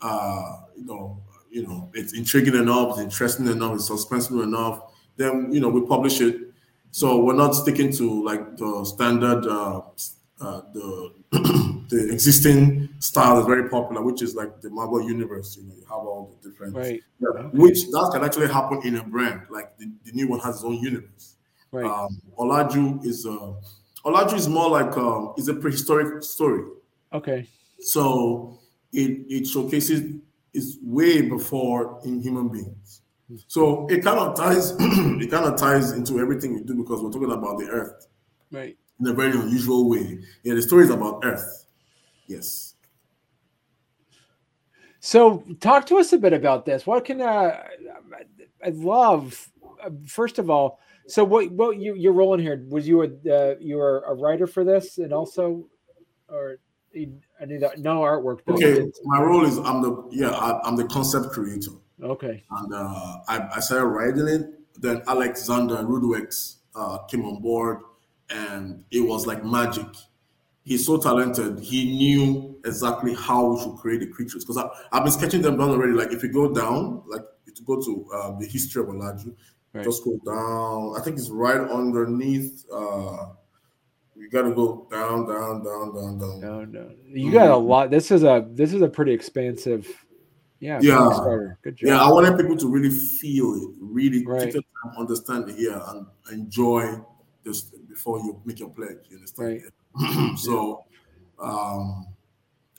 [0.00, 5.50] uh, you know, you know, it's intriguing enough, it's interesting enough, it's suspenseful enough, then
[5.52, 6.36] you know we publish it.
[6.90, 9.80] So we're not sticking to like the standard, uh,
[10.40, 11.12] uh, the
[11.88, 15.56] the existing style is very popular, which is like the Marvel universe.
[15.56, 17.00] You know, you have all the different, Right.
[17.20, 17.48] yeah, Okay.
[17.58, 19.42] which that can actually happen in a brand.
[19.50, 21.35] Like the, the new one has its own universe.
[21.76, 21.84] Right.
[21.90, 23.52] Um, Olaju is uh,
[24.04, 26.62] Olaju is more like um, is a prehistoric story.
[27.12, 27.46] Okay.
[27.80, 28.58] So
[28.92, 30.14] it it showcases
[30.54, 33.02] is way before in human beings.
[33.46, 37.10] So it kind of ties it kind of ties into everything we do because we're
[37.12, 38.06] talking about the earth
[38.50, 38.76] Right.
[39.00, 40.20] in a very unusual way.
[40.44, 41.66] Yeah, the story is about earth.
[42.26, 42.74] Yes.
[45.00, 46.86] So, talk to us a bit about this.
[46.86, 47.62] What can uh,
[48.64, 49.48] I love?
[49.84, 53.06] uh, First of all, so what what you your role in here was you a
[53.30, 55.66] uh, you were a writer for this, and also,
[56.28, 56.56] or
[56.94, 58.40] I need that- no artwork.
[58.46, 58.54] though.
[58.54, 58.90] Okay.
[59.04, 61.72] My role is I'm the yeah I, I'm the concept creator.
[62.02, 62.42] Okay.
[62.50, 64.42] and uh, I, I started writing it.
[64.78, 67.78] Then Alexander Rudwex uh, came on board,
[68.28, 69.86] and it was like magic.
[70.62, 71.60] He's so talented.
[71.60, 75.70] He knew exactly how we should create the creatures because I've been sketching them down
[75.70, 75.92] already.
[75.92, 79.34] Like if you go down, like if you go to uh, the history of Olaju,
[79.76, 79.84] Right.
[79.84, 80.98] just go down.
[80.98, 82.64] I think it's right underneath.
[82.72, 83.28] Uh,
[84.16, 86.40] you got to go down, down, down, down, down.
[86.40, 87.90] No, no, you got a lot.
[87.90, 89.86] This is a this is a pretty expensive.
[90.58, 90.80] Yeah.
[90.80, 91.10] Yeah.
[91.62, 91.88] Good job.
[91.88, 94.52] Yeah, I wanted people to really feel it, really Right.
[94.52, 94.62] time,
[94.96, 96.98] understand it, yeah, and enjoy
[97.44, 98.98] this before you make your pledge.
[99.10, 99.62] You understand?
[100.38, 100.84] so,
[101.38, 102.06] um,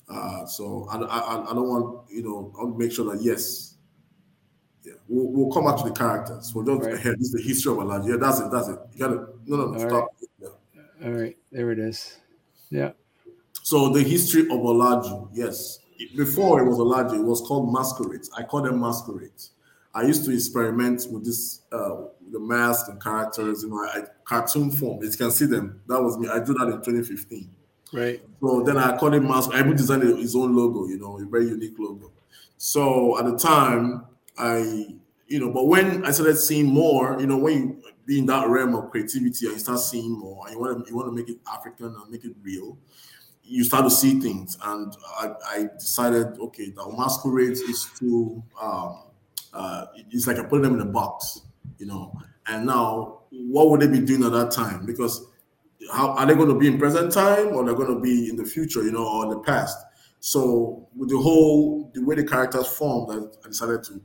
[0.10, 3.77] uh, so I, I, I don't want you know I'll make sure that yes,
[4.88, 6.54] yeah, we'll, we'll come back to the characters.
[6.56, 6.94] We'll just Right.
[6.96, 7.16] ahead.
[7.20, 8.02] This is the history of Allah.
[8.08, 8.50] Yeah, that's it.
[8.52, 8.80] That's it.
[8.94, 10.08] You gotta no, no, no All stop.
[10.40, 11.06] Yeah.
[11.06, 11.38] All right.
[11.52, 12.18] There it is.
[12.70, 12.92] Yeah.
[13.64, 15.80] So the history of Olaju, yes.
[16.16, 18.30] Before it was Olaju, it was called masquerades.
[18.38, 19.52] I call them masquerades.
[19.94, 24.70] I used to experiment with this, uh, the masks and characters, you know, I, cartoon
[24.72, 25.04] form.
[25.04, 26.30] You can see them, that was me.
[26.30, 27.50] I did that in 2015.
[27.94, 28.22] Right.
[28.42, 29.50] So then I called it mask.
[29.54, 32.12] I even designed his own logo, you know, a very unique logo.
[32.58, 34.06] So at the time,
[34.38, 34.88] I,
[35.28, 38.48] you know, but when I started seeing more, you know, when you be in that
[38.48, 41.16] realm of creativity and you start seeing more and you want to you want to
[41.16, 42.78] make it African and make it real,
[43.44, 44.58] you start to see things.
[44.64, 49.04] And I, I decided, okay, the masquerades is too um,
[49.54, 51.42] uh, it's like I put them in a box,
[51.80, 52.14] you know.
[52.48, 54.86] And now, what would they be doing at that time?
[54.86, 55.26] Because
[55.92, 58.36] how are they going to be in present time or they're going to be in
[58.36, 59.78] the future, you know, or the past?
[60.20, 64.02] So with the whole the way the characters formed, I decided to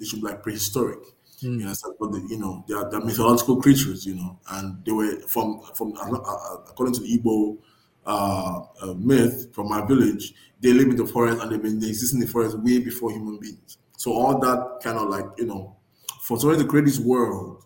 [0.00, 0.98] they should be like prehistoric.
[1.42, 1.60] Mm.
[1.60, 4.92] You know, but the, you know, they are, they're mythological creatures, you know, and they
[4.92, 7.58] were from from uh, uh according to the Igbo
[8.06, 11.88] uh, uh, myth from my village, they live in the forest and they've been they
[11.88, 13.78] exist in the forest way before human beings.
[13.96, 15.76] So all that kind of like you know,
[16.22, 17.64] for somebody to create this world,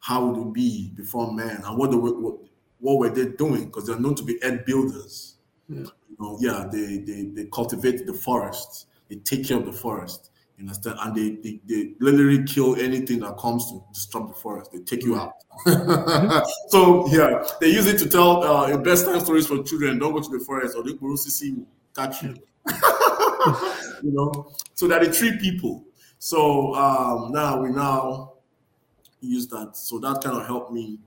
[0.00, 2.38] how would it be before man, and what the what,
[2.78, 3.66] what were they doing?
[3.66, 5.36] Because they're known to be earth builders.
[5.68, 5.78] Yeah.
[5.78, 10.30] You know, yeah, they, they they cultivate the forest, they take care of the forest.
[10.56, 10.98] You understand?
[11.00, 14.72] And they, they, they literally kill anything that comes to disrupt the forest.
[14.72, 15.34] They take you out.
[16.68, 19.98] so yeah, they use it to tell uh, best time stories for children.
[19.98, 22.36] Don't go to the forest or the Kurosisi will catch you.
[24.02, 25.84] you know, so that they treat people.
[26.18, 28.34] So um, now we now
[29.20, 29.76] use that.
[29.76, 30.98] So that kind of helped me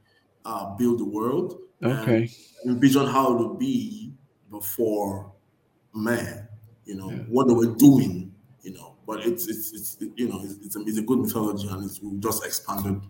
[0.44, 1.60] uh, build the world.
[1.84, 2.30] Okay.
[2.66, 4.14] envision how it would be
[4.50, 5.32] before
[5.94, 6.48] man.
[6.86, 7.18] You know yeah.
[7.30, 8.34] what they were doing.
[8.62, 11.68] You know but it's it's it's you know it's, it's, a, it's a good mythology
[11.68, 13.02] and it's we just expanded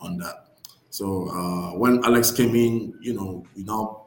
[0.00, 0.48] on that.
[0.90, 4.06] So uh, when Alex came in, you know, we now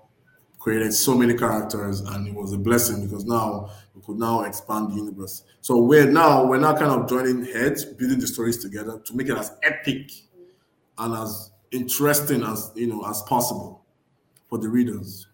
[0.60, 4.92] created so many characters and it was a blessing because now we could now expand
[4.92, 5.44] the universe.
[5.62, 9.30] So we're now we're now kind of joining heads, building the stories together to make
[9.30, 10.12] it as epic
[10.98, 13.84] and as interesting as you know as possible
[14.50, 15.28] for the readers.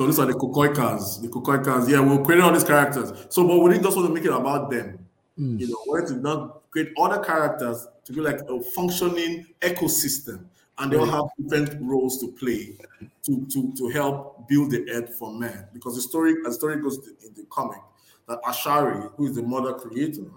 [0.00, 1.20] So these are the Kukoikas.
[1.20, 3.12] The Kukoikas, yeah, we'll create all these characters.
[3.28, 5.06] So, but we didn't just want to make it about them.
[5.38, 5.60] Mm.
[5.60, 10.46] You know, we wanted to not create other characters to be like a functioning ecosystem,
[10.78, 12.78] and they all have different roles to play
[13.24, 15.68] to to to help build the earth for man.
[15.74, 17.82] Because the story, as the story goes in the comic,
[18.26, 20.30] that Ashari, who is the mother creator,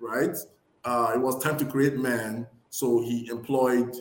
[0.00, 0.36] right?
[0.84, 3.96] Uh, it was time to create man, so he employed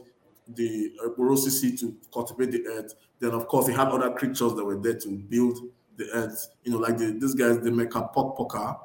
[0.56, 4.78] the uh, to cultivate the earth then of course he had other creatures that were
[4.78, 5.60] there to build
[5.96, 6.50] the earth.
[6.64, 8.80] You know, like the, this guy's the Mecha Poka.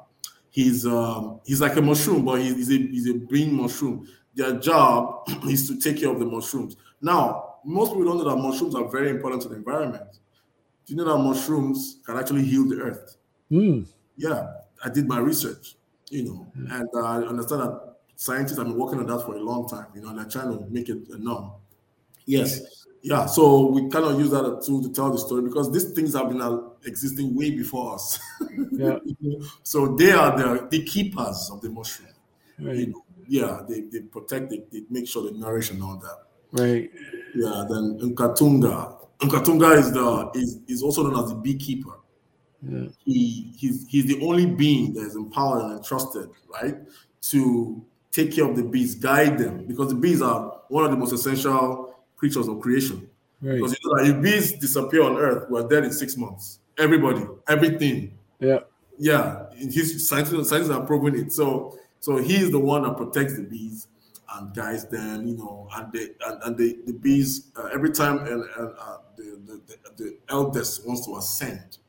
[0.49, 4.07] He's um he's like a mushroom, but he's, he's a he's a being mushroom.
[4.35, 6.75] Their job is to take care of the mushrooms.
[7.01, 10.19] Now, most people don't know that mushrooms are very important to the environment.
[10.85, 13.17] Do you know that mushrooms can actually heal the earth?
[13.51, 13.85] Mm.
[14.17, 14.47] Yeah,
[14.83, 15.75] I did my research,
[16.09, 16.71] you know, mm.
[16.71, 19.87] and uh, I understand that scientists have been working on that for a long time,
[19.95, 21.51] you know, and they're trying to make it a norm.
[22.25, 22.61] Yes
[23.03, 26.29] yeah, so we cannot use that tool to tell the story because these things have
[26.29, 26.41] been
[26.85, 28.19] existing way before us.
[28.71, 28.97] Yeah.
[29.61, 32.09] so they are the, the keepers of the mushroom.
[32.59, 32.75] Right.
[32.75, 36.23] You know, yeah, they, they protect it, they make sure they nourish and all that.
[36.51, 36.89] Right.
[37.35, 38.97] Yeah, then Nkatunga.
[39.19, 41.99] Nkatunga is the is, is also known as the beekeeper.
[42.67, 42.87] Yeah.
[43.05, 46.75] He he's he's the only being that is empowered and entrusted, right?
[47.29, 50.97] To take care of the bees, guide them, because the bees are one of the
[50.97, 51.92] most essential
[52.23, 53.09] creatures of creation.
[53.41, 53.55] Right.
[53.55, 56.59] Because you know that if bees disappear on Earth, we're dead in six months.
[56.77, 58.17] Everybody, everything.
[58.39, 58.59] Yeah.
[58.97, 59.47] Yeah.
[59.53, 61.33] His scientists, scientists are proving it.
[61.33, 63.87] So so he's the one that protects the bees
[64.33, 68.19] and guides them, you know, and they and, and they, the bees uh, every time
[68.19, 71.79] and, and uh, the, the, the, the eldest wants to ascend,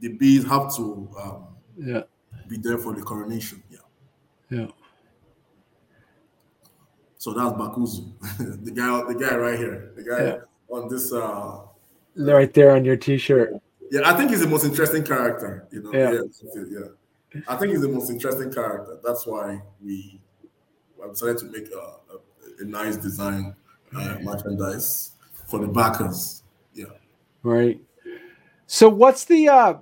[0.00, 1.46] the bees have to um,
[1.78, 2.02] yeah
[2.46, 3.62] be there for the coronation.
[3.70, 3.78] Yeah.
[4.50, 4.66] Yeah.
[7.26, 8.12] So that's Bakuzu,
[8.64, 10.36] the guy, the guy right here, the guy yeah.
[10.68, 11.12] on this.
[11.12, 11.62] uh
[12.14, 13.54] Right there on your T-shirt.
[13.90, 15.66] Yeah, I think he's the most interesting character.
[15.72, 16.62] You know, yeah, yeah.
[16.70, 17.40] yeah.
[17.48, 19.00] I think he's the most interesting character.
[19.02, 20.20] That's why we
[21.02, 22.16] I decided to make a, a,
[22.60, 23.56] a nice design
[23.96, 25.10] uh, merchandise
[25.48, 26.44] for the backers.
[26.74, 26.94] Yeah.
[27.42, 27.80] Right.
[28.68, 29.74] So what's the uh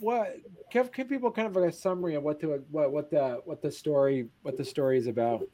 [0.00, 0.34] what
[0.72, 3.60] give, give people kind of like a summary of what the what what the what
[3.60, 5.46] the story what the story is about?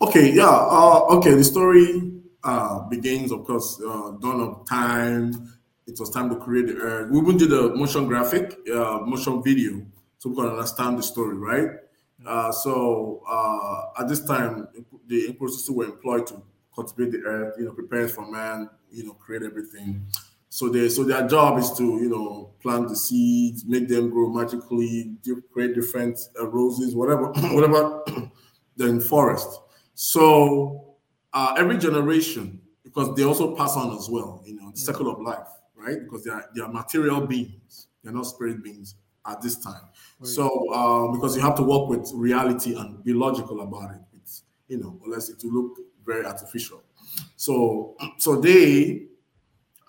[0.00, 0.44] Okay, yeah.
[0.48, 2.12] Uh, okay, the story
[2.44, 5.52] uh, begins, of course, uh, dawn of time.
[5.86, 7.10] It was time to create the earth.
[7.10, 9.86] We even did a motion graphic, uh, motion video,
[10.18, 11.70] so we can understand the story, right?
[12.26, 14.68] Uh, so uh, at this time,
[15.06, 16.42] the processes were employed to
[16.74, 20.04] cultivate the earth, you know, prepare it for man, you know, create everything.
[20.50, 24.28] So they, so their job is to, you know, plant the seeds, make them grow
[24.28, 25.16] magically,
[25.52, 28.02] create different uh, roses, whatever, whatever.
[28.76, 29.60] then forest.
[29.96, 30.96] So
[31.32, 35.20] uh, every generation, because they also pass on as well, you know, the cycle of
[35.20, 35.98] life, right?
[36.04, 39.88] Because they are they are material beings, they're not spirit beings at this time.
[40.20, 40.28] Right.
[40.28, 44.44] So uh, because you have to work with reality and be logical about it, it's
[44.68, 46.82] you know, unless it will look very artificial.
[47.36, 49.06] So, so they,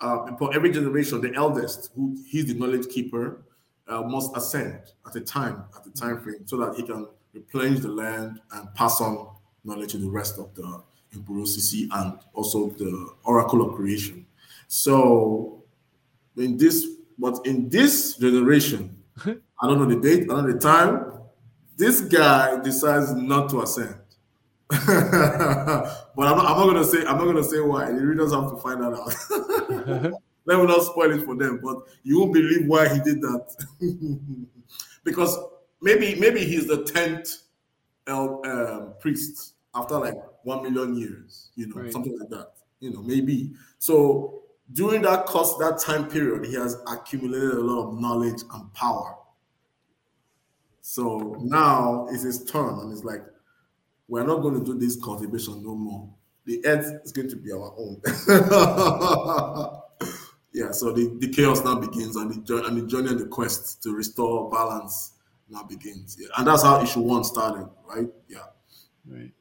[0.00, 3.42] uh, for every generation, the eldest, who he's the knowledge keeper,
[3.86, 7.80] uh, must ascend at a time, at the time frame, so that he can replenish
[7.80, 9.28] the land and pass on
[9.64, 10.82] knowledge to the rest of the
[11.14, 14.26] Impurosisi and also the oracle of creation.
[14.68, 15.62] So,
[16.36, 16.86] in this,
[17.18, 21.12] but in this generation, I don't know the date, I don't know the time.
[21.76, 23.94] This guy decides not to ascend.
[24.70, 27.86] but I'm not, I'm not, gonna say I'm not gonna say why.
[27.86, 30.12] The readers have to find that out.
[30.44, 34.58] Let me not spoil it for them, but you won't believe why he did that.
[35.04, 35.38] because
[35.80, 37.44] maybe maybe he's the tenth
[38.12, 41.92] um, priest after like one million years, you know, right.
[41.92, 42.52] something like that.
[42.80, 43.52] You know, maybe.
[43.78, 44.42] So
[44.72, 49.14] during that course, that time period, he has accumulated a lot of knowledge and power.
[50.80, 53.22] So now it's his turn, and it's like,
[54.08, 56.08] we're not going to do this cultivation no more.
[56.46, 58.00] The earth is going to be our own.
[60.54, 63.82] yeah, so the, the chaos now begins, and the, and the journey and the quest
[63.82, 65.12] to restore balance
[65.50, 66.16] now begins.
[66.18, 66.28] Yeah.
[66.36, 68.08] And that's how issue one started, right?
[68.28, 68.38] Yeah.
[69.06, 69.32] Right.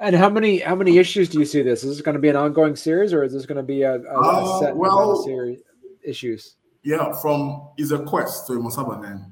[0.00, 1.84] And how many how many issues do you see this?
[1.84, 3.94] Is this going to be an ongoing series, or is this going to be a,
[3.94, 5.60] a, uh, a set well, series
[6.02, 6.56] issues?
[6.82, 9.24] Yeah, from is a quest, so it must have an end.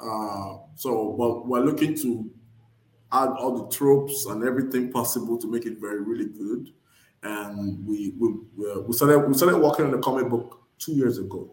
[0.00, 2.30] Uh, so, but we're looking to
[3.12, 6.70] add all the tropes and everything possible to make it very really good.
[7.22, 8.34] And we we
[8.86, 11.52] we started we started working on the comic book two years ago.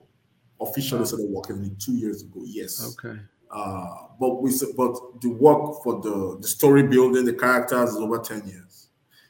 [0.62, 2.42] Officially started working on it two years ago.
[2.46, 2.96] Yes.
[2.98, 3.20] Okay.
[3.54, 8.18] Uh, but we but the work for the the story building, the characters is over
[8.20, 8.90] ten years.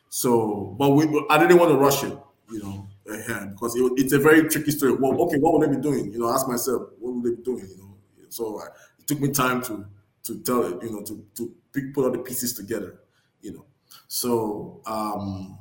[0.10, 2.18] So, but we I didn't want to rush it,
[2.52, 4.94] you know, ahead because it, it's a very tricky story.
[4.94, 6.14] Well, okay, what would they be doing?
[6.14, 7.68] You know, ask myself, what would they be doing?
[7.68, 7.98] You know,
[8.30, 8.68] so I,
[9.00, 9.86] it took me time to
[10.24, 13.00] to tell it, you know, to to pick, put all the pieces together,
[13.42, 13.66] you know.
[14.08, 15.58] So, um,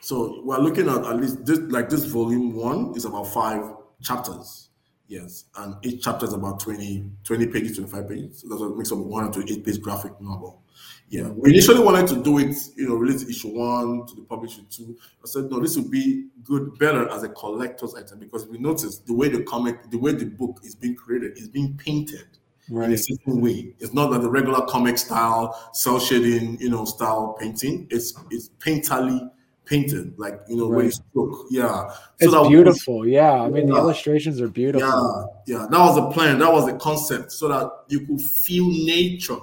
[0.00, 3.62] so we're looking at at least this like this volume one is about five
[4.02, 4.63] chapters
[5.06, 8.40] Yes, and each chapter is about 20, 20 pages, 25 pages.
[8.40, 10.62] So that's what makes up one to eight page graphic novel.
[11.08, 11.40] Yeah, mm-hmm.
[11.40, 14.96] we initially wanted to do it, you know, release issue one to the publisher two.
[15.22, 19.06] I said, no, this would be good, better as a collector's item because we noticed
[19.06, 22.38] the way the comic, the way the book is being created is being painted
[22.70, 22.86] right.
[22.86, 23.74] in a certain way.
[23.78, 27.86] It's not like the regular comic style, cell shading, you know, style painting.
[27.90, 29.30] It's it's painterly
[29.66, 30.76] painted, like you know, right.
[30.76, 31.46] when you stroke.
[31.50, 31.88] Yeah,
[32.20, 32.98] so it's beautiful.
[33.00, 33.74] Was, yeah, I mean yeah.
[33.74, 35.34] the illustrations are beautiful.
[35.46, 36.38] Yeah, yeah, that was the plan.
[36.38, 39.38] That was the concept, so that you could feel nature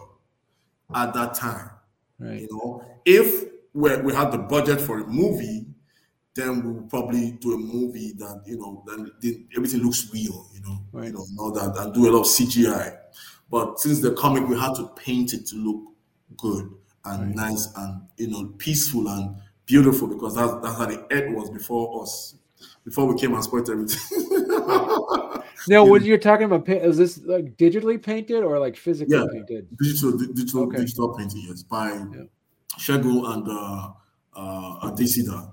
[0.94, 1.70] at that time.
[2.20, 2.42] Right.
[2.42, 5.66] You know, if we we had the budget for a movie,
[6.36, 9.12] then we would probably do a movie that you know then
[9.56, 10.48] everything looks real.
[10.54, 11.08] You know, right.
[11.08, 12.98] you know, all that and do a lot of CGI.
[13.50, 15.94] But since the comic, we had to paint it to look
[16.38, 16.72] good
[17.06, 17.36] and right.
[17.36, 19.36] nice and you know peaceful and
[19.72, 22.36] beautiful because that's that's how the earth was before us,
[22.84, 24.00] before we came and spoiled everything.
[25.68, 29.68] now, what you're talking about, is this like digitally painted or like physically yeah, painted?
[29.78, 30.78] Digital, digital, okay.
[30.78, 31.44] digital painting.
[31.48, 32.24] Yes, by yeah.
[32.78, 33.92] Shego and uh,
[34.36, 35.52] uh, Adesida.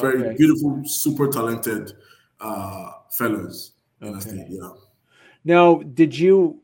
[0.00, 0.36] Very okay.
[0.36, 1.92] beautiful, super talented
[2.40, 3.72] uh, fellows.
[4.02, 4.46] Okay.
[4.48, 4.70] Yeah.
[5.44, 6.61] Now, did you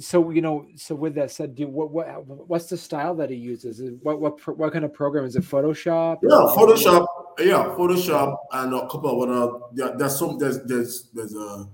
[0.00, 3.36] so you know so with that said do what what what's the style that he
[3.36, 3.82] uses?
[4.02, 5.24] What what what kind of program?
[5.24, 6.18] Is it photoshop?
[6.22, 7.06] Yeah photoshop.
[7.38, 11.68] Yeah photoshop and a couple of other yeah, there's some there's there's there's a,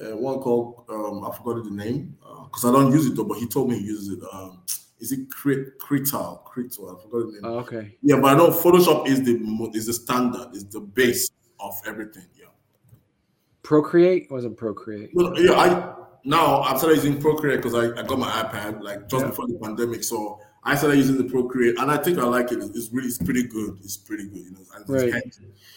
[0.00, 3.24] a one called um i forgot the name because uh, i don't use it though
[3.24, 4.62] but he told me he uses it um
[4.98, 7.40] is it crit crital crital i forgot the name.
[7.44, 7.96] Oh, okay.
[8.02, 12.26] Yeah but i know photoshop is the is the standard is the base of everything
[12.38, 12.46] yeah.
[13.62, 14.30] Procreate?
[14.30, 15.10] Wasn't procreate?
[15.12, 19.08] Well, yeah i now I've started using Procreate because I, I got my iPad like
[19.08, 19.30] just yeah.
[19.30, 20.04] before the pandemic.
[20.04, 22.58] So I started using the Procreate, and I think I like it.
[22.58, 23.78] It's really, it's pretty good.
[23.82, 24.60] It's pretty good, you know.
[24.88, 25.22] right.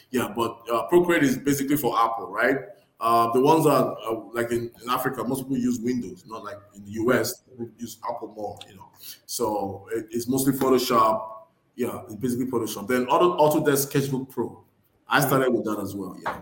[0.10, 2.58] Yeah, but uh, Procreate is basically for Apple, right?
[3.00, 6.58] Uh, the ones that uh, like in, in, Africa, most people use Windows, not like
[6.76, 7.44] in the US,
[7.78, 8.90] use Apple more, you know.
[9.26, 11.30] So it, it's mostly Photoshop.
[11.76, 12.88] Yeah, it's basically Photoshop.
[12.90, 14.64] Then Auto, Autodesk Sketchbook Pro.
[15.08, 16.18] I started with that as well.
[16.22, 16.42] Yeah.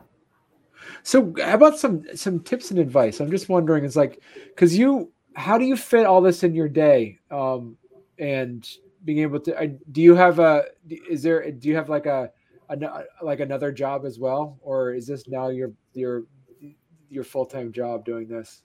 [1.03, 3.19] So, how about some some tips and advice?
[3.19, 6.69] I'm just wondering, it's like, because you, how do you fit all this in your
[6.69, 7.19] day?
[7.31, 7.77] Um,
[8.17, 8.67] and
[9.05, 12.31] being able to, do you have a, is there, do you have like a,
[12.69, 16.23] a like another job as well, or is this now your your
[17.09, 18.61] your full time job doing this?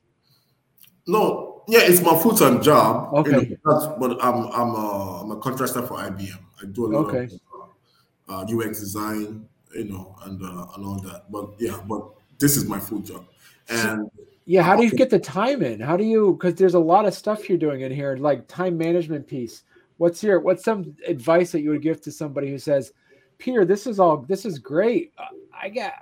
[1.06, 3.14] No, yeah, it's my full time job.
[3.14, 6.38] Okay, you know, but I'm I'm a, I'm a contractor for IBM.
[6.62, 7.34] I do a lot okay.
[8.28, 11.30] of uh, UX design, you know, and uh, and all that.
[11.30, 12.08] But yeah, but
[12.38, 13.26] this is my full job.
[13.68, 14.10] And
[14.46, 15.80] yeah, how do you get the time in?
[15.80, 18.76] How do you because there's a lot of stuff you're doing in here, like time
[18.76, 19.62] management piece.
[19.96, 22.92] What's your what's some advice that you would give to somebody who says,
[23.38, 25.12] "Peter, this is all this is great.
[25.58, 25.94] I got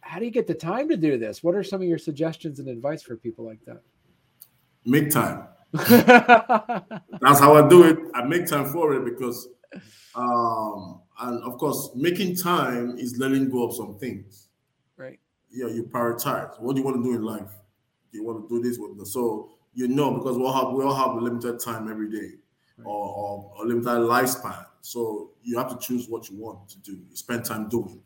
[0.00, 1.42] How do you get the time to do this?
[1.42, 3.80] What are some of your suggestions and advice for people like that?"
[4.84, 5.46] Make time.
[5.72, 7.98] That's how I do it.
[8.14, 9.48] I make time for it because,
[10.14, 14.47] um, and of course, making time is letting go of some things.
[15.50, 15.68] Right.
[15.70, 16.60] Yeah, you prioritize.
[16.60, 17.50] What do you want to do in life?
[18.12, 20.84] Do you want to do this with so you know because we all have we
[20.84, 22.36] all have a limited time every day
[22.78, 22.86] right.
[22.86, 24.64] or, or a limited lifespan.
[24.80, 26.92] So you have to choose what you want to do.
[26.92, 28.00] You spend time doing.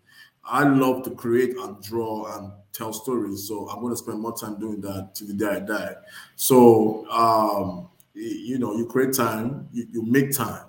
[0.45, 3.47] I love to create and draw and tell stories.
[3.47, 5.95] So I'm going to spend more time doing that to the day I die.
[6.37, 10.67] So, um, you know, you create time, you, you make time,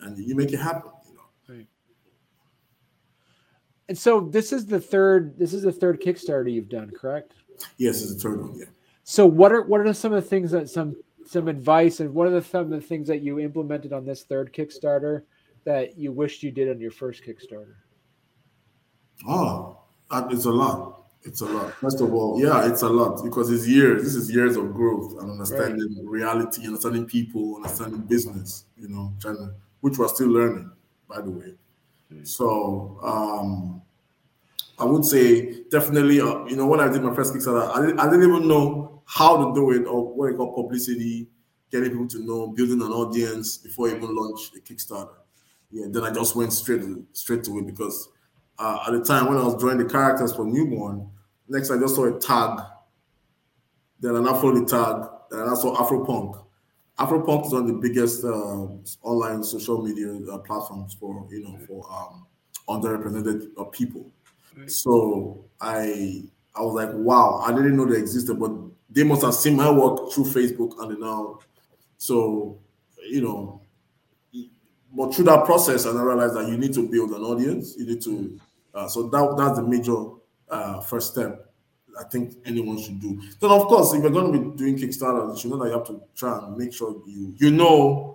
[0.00, 0.90] and you make it happen.
[3.88, 3.94] You know.
[3.94, 3.96] Right.
[3.96, 5.38] And so this is the third.
[5.38, 7.34] This is the third Kickstarter you've done, correct?
[7.78, 8.58] Yes, it's the third one.
[8.58, 8.66] Yeah.
[9.04, 12.26] So what are what are some of the things that some some advice and what
[12.26, 15.22] are the some of the things that you implemented on this third Kickstarter
[15.64, 17.74] that you wished you did on your first Kickstarter?
[19.28, 19.78] Oh,
[20.30, 21.04] it's a lot.
[21.22, 21.72] It's a lot.
[21.74, 24.04] First of all, yeah, it's a lot because it's years.
[24.04, 26.06] This is years of growth and understanding right.
[26.06, 28.66] reality, understanding people, understanding business.
[28.76, 30.70] You know, trying to, which we're still learning,
[31.08, 31.54] by the way.
[32.22, 33.82] So um,
[34.78, 36.20] I would say definitely.
[36.20, 39.02] Uh, you know, when I did my first Kickstarter, I didn't, I didn't even know
[39.06, 41.28] how to do it or what I call publicity,
[41.70, 45.14] getting people to know, building an audience before I even launch the Kickstarter.
[45.70, 48.08] Yeah, then I just went straight to, straight to it because
[48.58, 51.08] uh, at the time when I was drawing the characters for Newborn,
[51.48, 52.60] next I just saw a tag,
[54.00, 56.45] then an Afro tag, then I saw Afropunk.
[56.98, 58.66] Afropunk is one of the biggest uh,
[59.02, 62.26] online social media uh, platforms for you know for um,
[62.68, 64.10] underrepresented uh, people.
[64.56, 64.70] Right.
[64.70, 66.22] So I
[66.54, 68.50] I was like, wow, I didn't know they existed, but
[68.88, 71.40] they must have seen my work through Facebook and now.
[71.98, 72.60] So
[73.10, 73.60] you know,
[74.94, 77.74] but through that process, and I realized that you need to build an audience.
[77.76, 78.40] You need to
[78.72, 80.04] uh, so that that's the major
[80.48, 81.45] uh, first step
[81.98, 83.20] I think anyone should do.
[83.40, 85.86] Then of course, if you're going to be doing Kickstarter, you know that you have
[85.86, 88.12] to try and make sure you you know.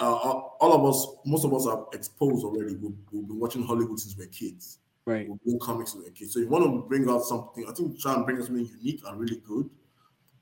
[0.00, 0.14] Uh,
[0.60, 2.76] all of us, most of us are exposed already.
[2.76, 4.78] We've, we've been watching Hollywood since we're kids.
[5.04, 5.28] Right.
[5.28, 6.34] We've been comics since we were kids.
[6.34, 9.02] So you want to bring out something, I think try and bring out something unique
[9.04, 9.68] and really good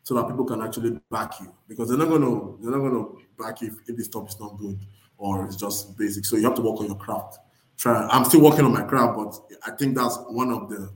[0.03, 2.93] so that people can actually back you because they're not going to they're not going
[2.93, 4.79] to back you if, if the stuff is not good
[5.17, 6.27] or it's just basic.
[6.27, 7.39] So you have to work on your craft
[7.77, 8.07] try.
[8.11, 10.91] I'm still working on my craft, but I think that's one of the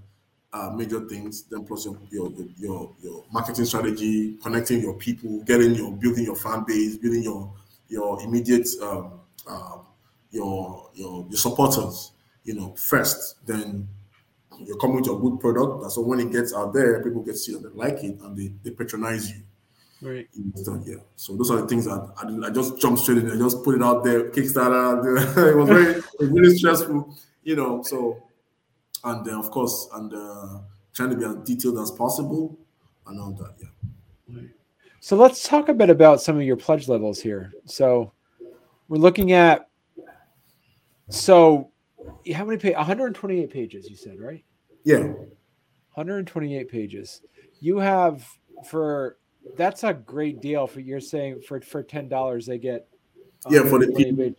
[0.52, 1.42] uh, major things.
[1.44, 6.36] Then plus your, your your your marketing strategy, connecting your people, getting your building your
[6.36, 7.52] fan base, building your
[7.88, 9.78] your immediate um, uh,
[10.30, 12.12] your your your supporters.
[12.44, 13.86] You know, first, then
[14.64, 15.90] you're coming with a good product.
[15.92, 18.36] So when it gets out there, people get to see that they like it and
[18.36, 19.42] they, they patronize you.
[20.02, 20.28] Right.
[20.86, 20.96] Yeah.
[21.16, 23.30] So those are the things that I, I just jumped straight in.
[23.30, 25.06] I just put it out there, Kickstarter.
[25.50, 27.82] it was very, it was really stressful, you know.
[27.82, 28.22] So,
[29.04, 30.58] and then of course, and uh,
[30.92, 32.58] trying to be as detailed as possible
[33.06, 33.54] and all that.
[33.58, 34.42] Yeah.
[35.00, 37.52] So let's talk a bit about some of your pledge levels here.
[37.64, 38.12] So
[38.88, 39.68] we're looking at.
[41.08, 41.70] So,
[42.32, 42.76] how many pages?
[42.76, 43.90] 128 pages.
[43.90, 44.44] You said right?
[44.84, 44.98] Yeah.
[45.94, 47.22] 128 pages.
[47.60, 48.24] You have
[48.68, 49.16] for
[49.56, 52.88] that's a great deal for you're saying for for ten dollars they get
[53.48, 54.36] yeah for the PDF.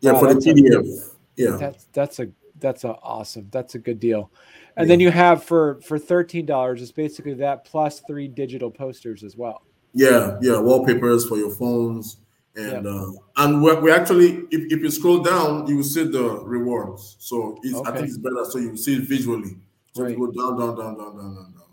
[0.00, 2.28] yeah wow, for the PDF a, yeah that's that's a
[2.60, 4.30] that's a awesome that's a good deal
[4.76, 4.92] and yeah.
[4.92, 9.36] then you have for for thirteen dollars it's basically that plus three digital posters as
[9.36, 9.62] well
[9.94, 12.18] yeah yeah wallpapers for your phones
[12.56, 16.40] and uh, and we we actually if, if you scroll down you will see the
[16.44, 17.90] rewards so it's, okay.
[17.90, 19.56] I think it's better so you see it visually
[19.92, 20.16] so right.
[20.16, 21.64] you go down down down down down down down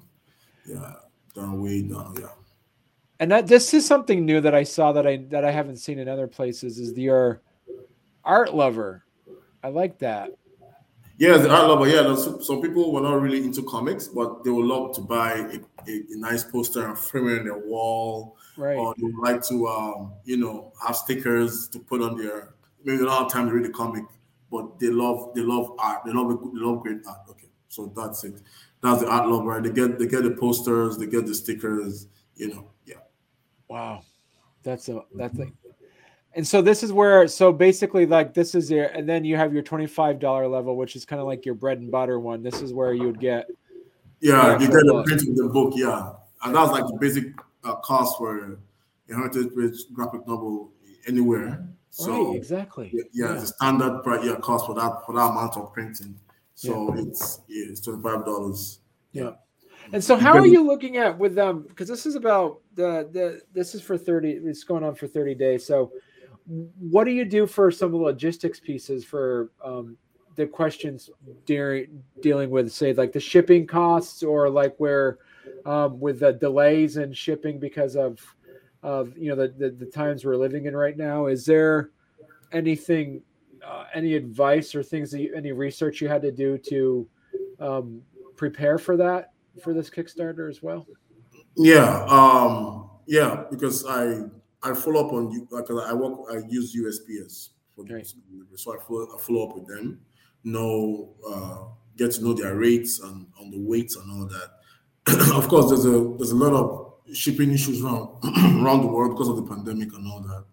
[0.66, 0.94] yeah
[1.34, 2.28] down way down yeah
[3.20, 6.00] and that this is something new that I saw that I that I haven't seen
[6.00, 7.42] in other places is your
[8.24, 9.06] art lover.
[9.64, 10.32] I like that.
[11.18, 11.88] Yeah, the art lover.
[11.88, 15.60] Yeah, some people were not really into comics, but they would love to buy a,
[15.90, 18.38] a, a nice poster and frame it on their wall.
[18.58, 18.78] Right.
[18.78, 22.56] Or they would like to, um, you know, have stickers to put on their.
[22.84, 24.04] Maybe they don't have time to read the comic,
[24.52, 26.02] but they love they love art.
[26.06, 27.20] They love they love great art.
[27.30, 28.42] Okay, so that's it.
[28.82, 29.62] That's the art lover.
[29.62, 32.08] They get they get the posters, they get the stickers.
[32.36, 32.96] You know, Yeah.
[33.70, 34.04] Wow,
[34.64, 35.48] that's a that's a,
[36.36, 39.54] and so this is where so basically like this is your and then you have
[39.54, 42.44] your twenty five dollar level, which is kind of like your bread and butter one.
[42.44, 43.48] This is where you would get.
[44.20, 45.74] Yeah, you get the print of the book.
[45.76, 46.14] Yeah,
[46.44, 47.26] and that's like the basic
[47.64, 48.58] uh, cost for a
[49.14, 50.72] heritage rich graphic novel
[51.08, 51.68] anywhere.
[51.90, 52.92] So right, exactly.
[52.94, 53.40] Yeah, yeah, yeah.
[53.40, 56.20] the standard price yeah cost for that for that amount of printing.
[56.54, 57.04] So yeah.
[57.04, 58.80] it's yeah, it's twenty five dollars.
[59.14, 59.32] Yeah.
[59.94, 61.64] And so, how are you looking at with them?
[61.68, 64.32] Because this is about the the this is for thirty.
[64.32, 65.66] It's going on for thirty days.
[65.66, 65.92] So,
[66.48, 69.98] what do you do for some of the logistics pieces for um,
[70.36, 71.10] the questions
[71.46, 75.20] dealing dealing with, say, like the shipping costs or like where
[75.66, 78.20] um, with the delays in shipping because of
[78.84, 81.26] of you know the, the, the times we're living in right now?
[81.26, 81.90] Is there
[82.52, 83.22] anything,
[83.66, 87.08] uh, any advice or things that you, any research you had to do to
[87.60, 88.02] um,
[88.36, 89.32] prepare for that
[89.62, 90.86] for this Kickstarter as well?
[91.58, 94.24] Yeah, um, yeah, because I
[94.66, 98.06] I follow up on you because I work I use USPS for right.
[98.56, 100.02] so I follow, I follow up with them,
[100.44, 101.66] know uh,
[101.98, 105.32] get to know their rates and on the weights and all that.
[105.36, 108.10] of course, there's a there's a lot of shipping issues around
[108.66, 110.44] around the world because of the pandemic and all that.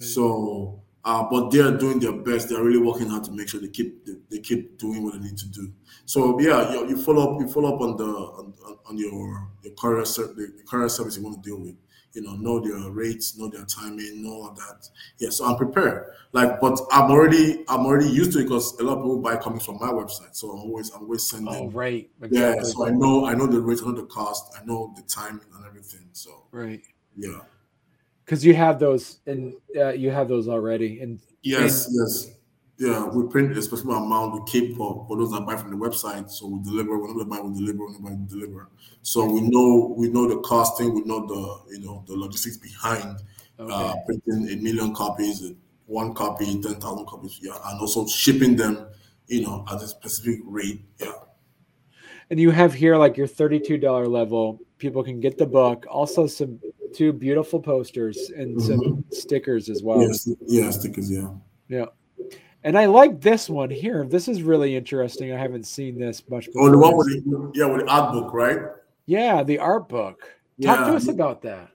[0.00, 0.08] Right.
[0.08, 2.48] So uh, but they are doing their best.
[2.48, 5.14] They are really working hard to make sure they keep they, they keep doing what
[5.14, 5.72] they need to do.
[6.04, 8.54] So yeah, you, you follow up you follow up on the on,
[8.86, 11.74] on your your courier the, the courier service you want to deal with.
[12.12, 14.88] You know, know their rates, know their timing, know all that.
[15.18, 16.12] Yeah, so I'm prepared.
[16.32, 19.36] Like, but I'm already I'm already used to it because a lot of people buy
[19.36, 20.34] coming from my website.
[20.34, 21.54] So I'm always I'm always sending.
[21.54, 22.10] Oh right.
[22.22, 22.56] Exactly.
[22.56, 25.02] Yeah, so I know I know the rate, I know the cost, I know the
[25.02, 26.08] timing and everything.
[26.12, 26.82] So right.
[27.16, 27.40] Yeah
[28.30, 31.00] because you have those and uh, you have those already.
[31.00, 32.28] And yes, and, yes,
[32.80, 35.76] yeah, we print a specific amount we keep for, for those that buy from the
[35.76, 36.30] website.
[36.30, 38.70] So we deliver whenever buy, we deliver whenever we deliver.
[39.02, 43.18] So we know we know the costing, we know the you know the logistics behind
[43.58, 43.74] uh, okay.
[43.74, 45.52] uh, printing a million copies,
[45.84, 48.86] one copy, ten thousand copies, yeah, and also shipping them,
[49.26, 51.12] you know, at a specific rate, yeah.
[52.30, 54.58] And you have here like your thirty-two dollar level.
[54.78, 55.84] People can get the book.
[55.90, 56.58] Also, some
[56.94, 58.66] two beautiful posters and mm-hmm.
[58.66, 60.00] some stickers as well.
[60.00, 61.28] Yes, yeah, stickers, yeah.
[61.68, 61.86] Yeah.
[62.62, 64.04] And I like this one here.
[64.04, 65.32] This is really interesting.
[65.32, 66.68] I haven't seen this much before.
[66.68, 68.58] Oh, the one with the, yeah, with the art book, right?
[69.06, 70.20] Yeah, the art book.
[70.62, 70.86] Talk yeah.
[70.86, 71.70] to us about that.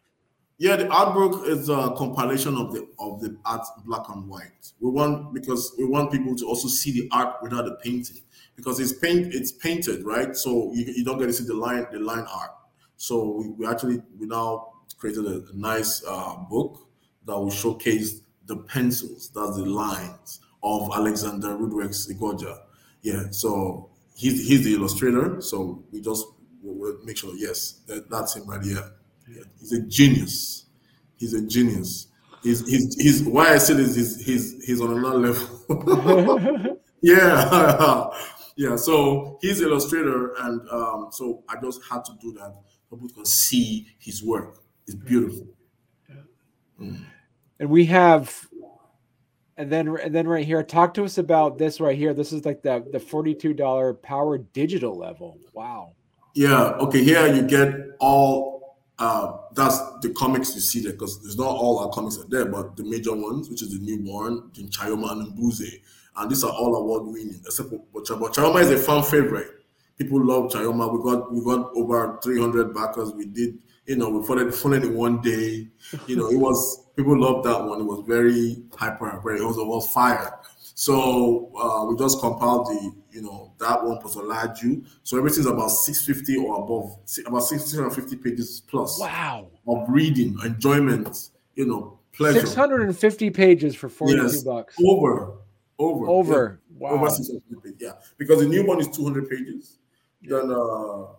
[0.58, 4.72] Yeah, the art book is a compilation of the of the art black and white.
[4.80, 8.22] We want because we want people to also see the art without the painting
[8.56, 11.88] because it's paint it's painted right, so you, you don't get to see the line
[11.92, 12.52] the line art.
[12.96, 16.88] So we, we actually we now created a, a nice uh, book
[17.26, 22.58] that will showcase the pencils, that's the lines of Alexander Rudrex Igoja.
[23.02, 25.40] Yeah, so he's he's the illustrator.
[25.42, 26.26] So we just
[26.62, 28.92] we'll, we'll make sure, yes, that, that's him right here.
[29.30, 30.66] Yeah, he's a genius.
[31.18, 32.08] He's a genius.
[32.44, 36.80] He's he's he's why I say this is he's he's on another level.
[37.02, 38.10] yeah,
[38.56, 38.76] yeah.
[38.76, 42.56] So he's illustrator, and um, so I just had to do that
[42.90, 44.60] so people can see his work.
[44.88, 45.48] It's beautiful.
[46.10, 46.16] Yeah.
[46.80, 47.06] Mm.
[47.60, 48.48] And we have,
[49.58, 52.14] and then and then right here, talk to us about this right here.
[52.14, 55.38] This is like the the forty two dollar power digital level.
[55.54, 55.94] Wow.
[56.34, 56.72] Yeah.
[56.80, 57.04] Okay.
[57.04, 58.54] Here you get all.
[58.98, 62.46] Uh, that's the comics you see there because there's not all our comics are there,
[62.46, 65.82] but the major ones, which is the newborn, the Chioma and Mbuze,
[66.16, 67.42] and these are all award winning.
[67.46, 68.34] Except for Chioma.
[68.34, 69.50] Chioma is a fan favorite.
[69.98, 70.92] People love Chioma.
[70.94, 73.12] We got we got over 300 backers.
[73.12, 75.68] We did you know, we funded, funded in one day.
[76.08, 77.82] You know, it was people loved that one.
[77.82, 80.40] It was very hyper, very it was, it was fire.
[80.78, 84.84] So uh, we just compiled the, you know, that one plus a large you.
[85.04, 89.00] So everything's about 650 or above, about 650 pages plus.
[89.00, 89.48] Wow.
[89.68, 92.42] Of reading, enjoyment, you know, pleasure.
[92.42, 94.76] 650 pages for 42 yes, bucks.
[94.86, 95.34] Over.
[95.80, 96.08] Over.
[96.08, 96.60] Over.
[96.70, 96.78] Yeah.
[96.78, 96.90] Wow.
[96.92, 97.78] Over 650 pages.
[97.80, 97.94] Yeah.
[98.18, 99.78] Because the new one is 200 pages.
[100.22, 101.14] Then uh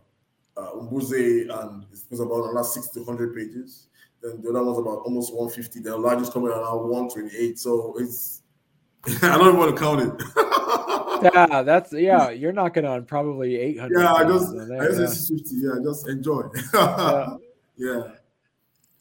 [0.56, 3.88] uh, Mbuze, and it's about last 60 to 100 pages.
[4.26, 5.80] Then the other one's about almost 150.
[5.80, 7.58] The largest coming around 128.
[7.58, 8.42] So it's,
[9.22, 11.32] I don't even want to count it.
[11.34, 14.00] yeah, that's, yeah, you're knocking on probably 800.
[14.00, 15.36] Yeah, I just, I just yeah.
[15.36, 15.56] 50.
[15.56, 16.42] Yeah, just enjoy.
[16.74, 17.36] yeah.
[17.76, 18.02] yeah.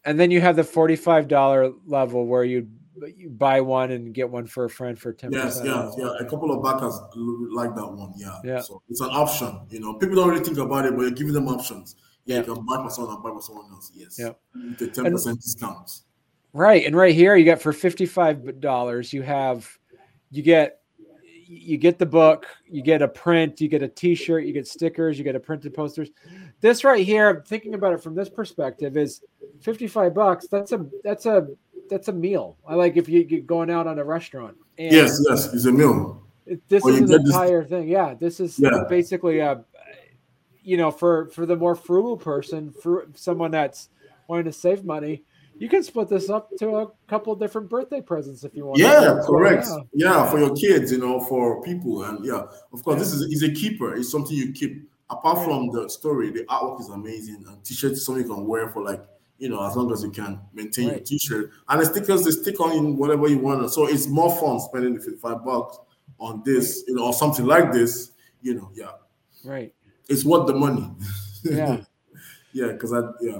[0.03, 2.69] And then you have the $45 level where you
[3.17, 6.23] you buy one and get one for a friend for 10 yes yeah yeah a
[6.23, 6.97] couple of backers
[7.53, 10.57] like that one yeah yeah so it's an option you know people don't really think
[10.57, 12.45] about it but you're giving them options yeah, yeah.
[12.45, 14.31] you can buy for someone and buy for someone else yes yeah
[14.77, 16.03] the 10 percent discounts
[16.53, 19.69] right and right here you get for 55 dollars you have
[20.31, 20.81] you get
[21.47, 25.17] you get the book, you get a print, you get a t-shirt, you get stickers,
[25.17, 26.09] you get a printed posters.
[26.61, 29.21] This right here, thinking about it from this perspective, is
[29.61, 30.47] 55 bucks.
[30.47, 31.47] That's a that's a
[31.89, 32.57] that's a meal.
[32.67, 34.57] I like if you, are going out on a restaurant.
[34.77, 36.23] And yes, yes, it's a meal.
[36.67, 37.69] this or is an entire this...
[37.69, 37.87] thing.
[37.87, 38.83] Yeah, this is yeah.
[38.89, 39.63] basically a,
[40.65, 43.89] you know, for for the more frugal person, for someone that's
[44.27, 45.23] wanting to save money,
[45.59, 48.79] you can split this up to a couple of different birthday presents if you want.
[48.79, 49.67] Yeah, correct.
[49.93, 50.23] yeah.
[50.23, 50.29] yeah.
[50.29, 52.99] for your kids, you know, for people, and yeah, of course, yeah.
[52.99, 53.95] this is is a keeper.
[53.95, 54.89] It's something you keep.
[55.07, 58.83] Apart from the story, the artwork is amazing, and t-shirts something you can wear for
[58.83, 59.03] like
[59.37, 60.95] You know, as long as you can maintain right.
[60.95, 61.51] your t-shirt.
[61.69, 63.69] And the stickers, they stick on in whatever you want.
[63.71, 65.77] So it's more fun spending the 55 bucks
[66.17, 68.11] on this, you know, or something like this,
[68.41, 68.93] you know, yeah.
[69.43, 69.73] Right.
[70.09, 70.89] It's worth the money.
[71.43, 71.81] Yeah.
[72.53, 73.39] yeah, because I yeah.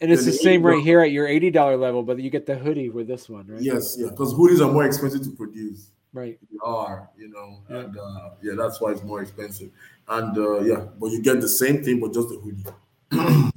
[0.00, 2.46] And it's the, the same right here at your eighty dollar level, but you get
[2.46, 3.62] the hoodie with this one, right?
[3.62, 5.90] Yes, yeah, because hoodies are more expensive to produce.
[6.12, 6.38] Right.
[6.50, 7.76] They are, you know, yeah.
[7.76, 9.70] and uh, yeah, that's why it's more expensive.
[10.08, 12.64] And uh, yeah, but you get the same thing, but just the hoodie.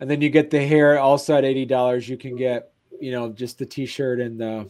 [0.00, 2.08] and then you get the hair also at eighty dollars.
[2.08, 4.68] You can get, you know, just the t-shirt and the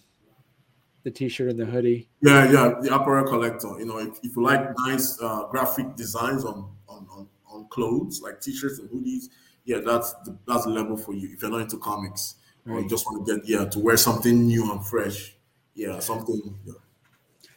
[1.07, 2.09] the t-shirt and the hoodie.
[2.21, 3.79] Yeah, yeah, the apparel collector.
[3.79, 8.21] You know, if, if you like nice uh, graphic designs on, on on on clothes
[8.21, 9.27] like t-shirts and hoodies,
[9.65, 11.31] yeah, that's the, that's the level for you.
[11.33, 12.35] If you're not into comics
[12.65, 12.75] right.
[12.75, 15.37] or you just want to get yeah to wear something new and fresh,
[15.77, 16.59] yeah, something.
[16.65, 16.75] Yeah.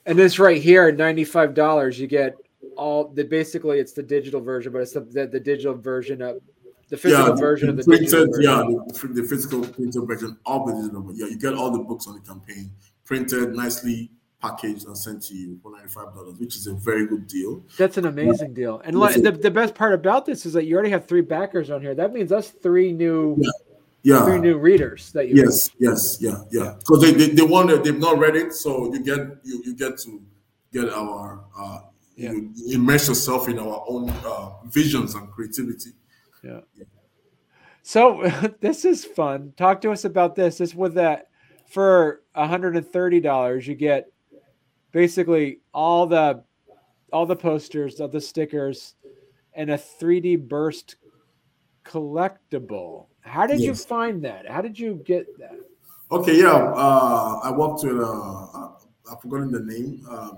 [0.06, 2.36] And this right here ninety five dollars, you get
[2.78, 6.40] all the basically it's the digital version, but it's the the, the digital version of
[6.90, 10.66] the physical yeah, version the, of the printed, yeah, the, the, physical printed version of
[10.66, 11.12] the digital.
[11.16, 12.72] Yeah, you get all the books on the campaign
[13.10, 17.66] printed nicely packaged and sent to you for $95, which is a very good deal.
[17.76, 18.84] That's an amazing deal.
[18.86, 21.72] And like, the, the best part about this is that you already have three backers
[21.72, 21.96] on here.
[21.96, 23.50] That means that's three new yeah.
[24.02, 24.24] Yeah.
[24.24, 25.76] Three new readers that you Yes, have.
[25.80, 26.76] yes, yeah, yeah.
[26.80, 29.76] Because they, they, they want it, they've not read it, so you get you you
[29.76, 30.22] get to
[30.72, 31.80] get our uh
[32.16, 32.32] yeah.
[32.32, 35.90] you immerse yourself in our own uh, visions and creativity.
[36.44, 36.62] Yeah.
[36.78, 36.86] yeah.
[37.84, 38.24] So
[38.62, 39.52] this is fun.
[39.58, 40.60] Talk to us about this.
[40.60, 41.30] This with that
[41.70, 44.12] for $130 you get
[44.92, 46.44] basically all the
[47.12, 48.96] all the posters of the stickers
[49.54, 50.96] and a 3d burst
[51.84, 53.68] collectible how did yes.
[53.68, 55.58] you find that how did you get that
[56.12, 58.70] okay yeah uh, i worked with uh,
[59.12, 60.32] i've forgotten the name uh,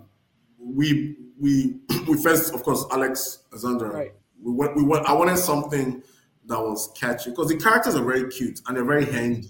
[0.60, 1.78] we we
[2.08, 3.94] we first of course alex Azandra.
[3.94, 4.14] right.
[4.42, 6.02] we went we went i wanted something
[6.46, 9.50] that was catchy because the characters are very cute and they're very handy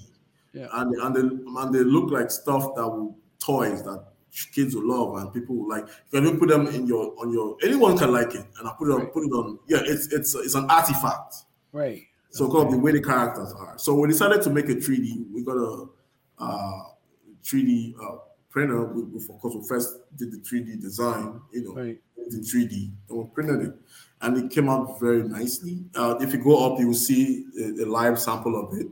[0.54, 0.68] yeah.
[0.74, 1.22] And and they
[1.62, 4.06] and they look like stuff that will toys that
[4.54, 5.86] kids will love and people will like.
[6.12, 8.90] You can put them in your on your anyone can like it, and I put
[8.90, 9.14] it on right.
[9.14, 9.60] put it on.
[9.68, 11.36] Yeah, it's it's it's an artifact.
[11.72, 12.04] Right.
[12.32, 12.52] So okay.
[12.54, 13.78] called the way the characters are.
[13.78, 15.32] So we decided to make a 3D.
[15.34, 15.86] We got a
[16.40, 16.84] uh,
[17.44, 18.18] 3D uh,
[18.50, 18.86] printer.
[18.86, 22.00] We, we, of course, we first did the 3D design, you know, right.
[22.18, 23.74] in 3D, and we printed it,
[24.22, 25.84] and it came out very nicely.
[25.94, 28.88] Uh, if you go up, you will see a, a live sample of it.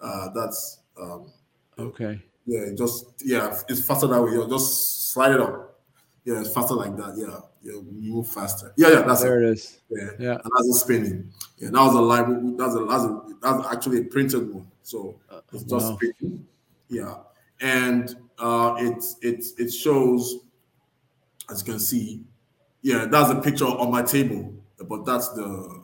[0.00, 1.32] Uh, that's um,
[1.78, 2.22] okay.
[2.46, 4.32] Yeah, just yeah, it's faster that way.
[4.32, 5.80] You just slide it up.
[6.24, 7.14] Yeah, it's faster like that.
[7.16, 8.72] Yeah, yeah, move faster.
[8.76, 9.48] Yeah, yeah, that's there it.
[9.48, 9.80] it is.
[9.90, 11.32] Yeah, yeah, and that's a spinning.
[11.58, 12.26] Yeah, that was a live.
[12.56, 14.66] That's a that's a that's actually a printed one.
[14.82, 15.96] So uh, it's just wow.
[15.96, 16.46] spinning.
[16.88, 17.16] Yeah,
[17.60, 20.36] and uh, it it it shows,
[21.50, 22.22] as you can see,
[22.80, 24.54] yeah, that's a picture on my table.
[24.88, 25.82] But that's the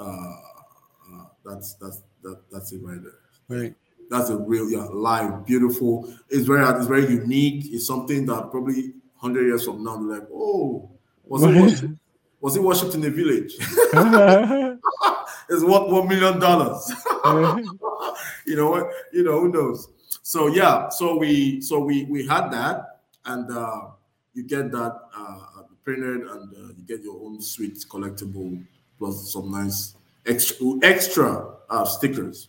[0.00, 3.58] uh, uh that's that's that that's it right there.
[3.60, 3.74] Right
[4.10, 6.12] that's a real yeah live beautiful.
[6.28, 7.66] It's very it's very unique.
[7.72, 10.90] It's something that probably 100 years from now they're like oh
[11.24, 11.94] was it worshipped,
[12.40, 13.56] was he worshipped in the village?
[15.48, 16.92] It's worth one million dollars.
[18.46, 19.88] You know what you know who knows?
[20.22, 23.88] So yeah so we so we we had that and uh
[24.34, 28.62] you get that uh printed and uh, you get your own sweet collectible
[28.98, 29.94] plus some nice
[30.26, 32.48] extra extra uh, stickers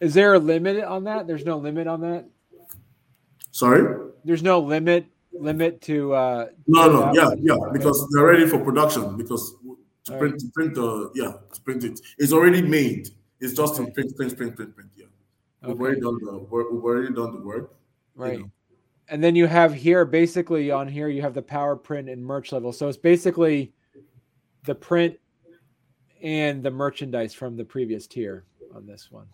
[0.00, 1.26] is there a limit on that?
[1.26, 2.26] There's no limit on that.
[3.50, 4.10] Sorry.
[4.24, 6.14] There's no limit limit to.
[6.14, 9.16] uh No, no, yeah, yeah, because they're ready for production.
[9.16, 9.54] Because
[10.04, 10.40] to All print, right.
[10.40, 13.10] to print the yeah, to print it, it's already made.
[13.40, 13.84] It's just okay.
[13.84, 14.90] to print, print, print, print, print.
[14.96, 15.06] Yeah,
[15.62, 16.66] we've already done the work.
[16.70, 17.74] We've already done the work.
[18.14, 18.34] Right.
[18.34, 18.50] You know.
[19.10, 22.52] And then you have here, basically on here, you have the power print and merch
[22.52, 22.74] level.
[22.74, 23.72] So it's basically
[24.64, 25.18] the print
[26.22, 29.26] and the merchandise from the previous tier on this one.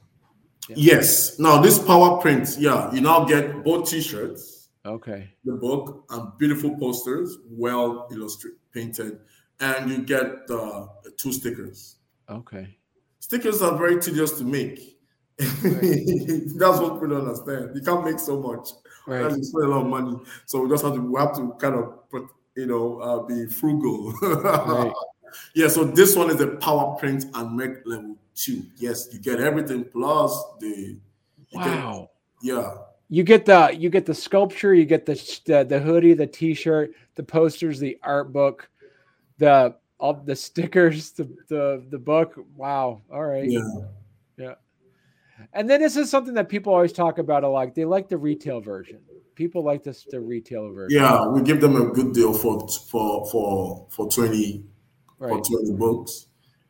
[0.68, 0.76] Yeah.
[0.78, 1.38] Yes.
[1.38, 6.76] Now this power print, yeah, you now get both t-shirts, okay, the book, and beautiful
[6.78, 9.18] posters, well illustrated, painted,
[9.60, 10.86] and you get uh,
[11.16, 11.96] two stickers.
[12.28, 12.76] Okay.
[13.20, 14.98] Stickers are very tedious to make.
[15.40, 15.50] Right.
[16.56, 17.70] That's what we don't understand.
[17.74, 18.70] You can't make so much.
[19.06, 19.30] Right.
[19.30, 21.74] You spend a lot of money, so we just have to we have to kind
[21.74, 24.12] of put, you know uh, be frugal.
[24.22, 24.92] right.
[25.54, 25.68] Yeah.
[25.68, 28.64] So this one is a power print and make level two.
[28.76, 30.98] Yes, you get everything plus the
[31.52, 32.10] wow.
[32.42, 32.74] Get, yeah.
[33.08, 35.14] You get the you get the sculpture, you get the,
[35.46, 38.68] the the hoodie, the t-shirt, the posters, the art book,
[39.38, 42.34] the all the stickers, the the the book.
[42.56, 43.02] Wow.
[43.12, 43.48] All right.
[43.48, 43.60] Yeah.
[44.36, 44.54] Yeah.
[45.52, 47.74] And then this is something that people always talk about a lot.
[47.74, 49.00] They like the retail version.
[49.34, 51.00] People like this the retail version.
[51.00, 54.64] Yeah, we give them a good deal for for for for 20
[55.18, 55.30] right.
[55.30, 56.26] for 20 books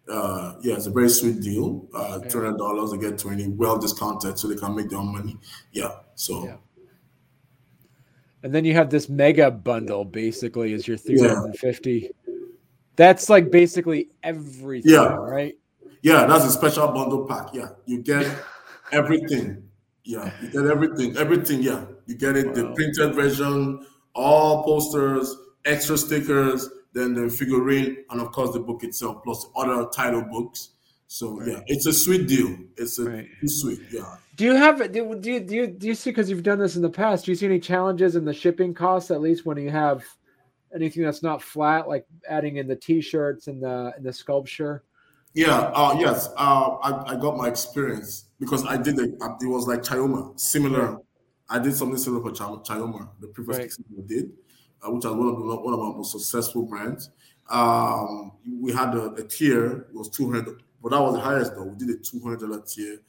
[0.09, 1.89] uh, yeah, it's a very sweet deal.
[1.95, 5.13] Uh, two hundred dollars, they get twenty, well discounted, so they can make their own
[5.13, 5.39] money.
[5.73, 6.45] Yeah, so.
[6.45, 6.57] Yeah.
[8.43, 12.11] And then you have this mega bundle, basically, is your three hundred and fifty.
[12.27, 12.35] Yeah.
[12.97, 15.15] That's like basically everything, yeah.
[15.15, 15.57] right?
[16.03, 17.55] Yeah, that's a special bundle pack.
[17.55, 18.27] Yeah, you get
[18.93, 19.67] everything.
[20.05, 21.17] Yeah, you get everything.
[21.17, 21.63] Everything.
[21.63, 22.49] Yeah, you get it.
[22.49, 22.53] Wow.
[22.53, 25.35] The printed version, all posters,
[25.65, 30.71] extra stickers, then the figurine, and of course the book itself, plus other title books.
[31.07, 31.49] So right.
[31.49, 32.57] yeah, it's a sweet deal.
[32.77, 33.29] It's a right.
[33.45, 33.81] sweet.
[33.91, 34.17] Yeah.
[34.37, 36.77] Do you have do, do you do you do you see because you've done this
[36.77, 37.25] in the past?
[37.25, 40.05] Do you see any challenges in the shipping costs at least when you have
[40.75, 44.83] anything that's not flat, like adding in the t-shirts and the and the sculpture?
[45.35, 45.73] Yeah.
[45.75, 46.29] Uh, yes.
[46.37, 49.15] Uh, I, I got my experience because I did it.
[49.41, 50.99] It was like Chioma, similar.
[51.49, 54.09] I did something similar for Chioma, the previous right.
[54.09, 54.33] did,
[54.87, 57.11] which was one of the, one of our most successful brands.
[57.51, 59.87] Um, we had a, a tier.
[59.91, 61.65] It was two hundred, but that was the highest though.
[61.65, 63.01] We did a two hundred dollar tier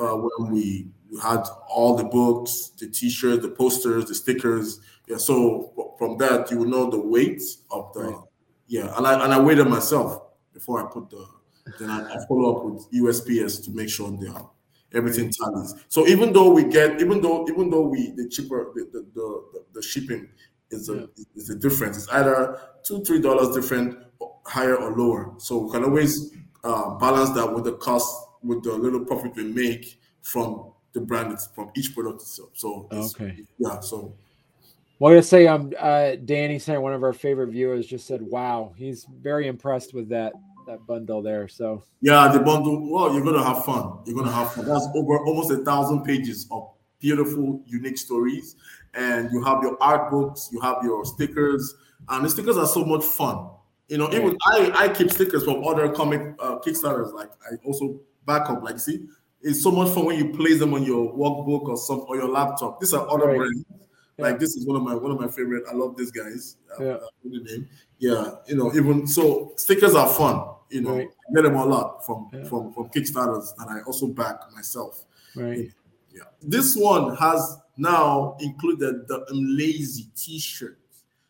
[0.00, 4.80] uh, when we, we had all the books, the T-shirts, the posters, the stickers.
[5.06, 8.24] Yeah, so from that you will know the weight of the right.
[8.66, 10.22] yeah, and I and I weighed it myself
[10.52, 11.26] before I put the.
[11.80, 14.50] Then I, I follow up with USPS to make sure they are
[14.94, 15.74] everything tallies.
[15.88, 19.64] So even though we get, even though even though we the cheaper the the, the,
[19.74, 20.28] the shipping
[20.70, 21.24] is a yeah.
[21.36, 21.96] is a difference.
[21.96, 23.98] It's either two three dollars different,
[24.44, 25.34] higher or lower.
[25.38, 26.32] So we can always
[26.64, 31.36] uh, balance that with the cost with the little profit we make from the brand
[31.54, 32.50] from each product itself.
[32.54, 33.80] So okay, yeah.
[33.80, 34.14] So
[34.98, 38.22] well, I gotta say, um, uh, Danny saying one of our favorite viewers just said,
[38.22, 40.32] "Wow, he's very impressed with that
[40.66, 42.90] that bundle there." So yeah, the bundle.
[42.90, 43.98] Well, you're gonna have fun.
[44.06, 44.64] You're gonna have fun.
[44.66, 48.56] That's over almost a thousand pages of beautiful, unique stories,
[48.96, 51.74] and you have your art books, you have your stickers,
[52.08, 53.50] and the stickers are so much fun.
[53.88, 57.12] You know, even I I keep stickers from other comic uh, Kickstarters.
[57.12, 58.62] Like I also back up.
[58.62, 59.06] Like, see,
[59.42, 62.28] it's so much fun when you place them on your workbook or some or your
[62.28, 62.80] laptop.
[62.80, 63.36] These are other right.
[63.36, 63.64] brands.
[64.16, 64.24] Yeah.
[64.24, 65.64] Like this is one of my one of my favorite.
[65.70, 66.56] I love these guys.
[66.80, 66.96] Yeah.
[67.22, 67.68] the name.
[67.98, 70.54] Yeah, you know, even so, stickers are fun.
[70.70, 71.08] You know, right.
[71.08, 72.44] I get them a lot from yeah.
[72.44, 75.04] from from Kickstarters, and I also back myself.
[75.34, 75.70] Right.
[76.12, 76.22] Yeah.
[76.42, 80.78] This one has now included the lazy T-shirt.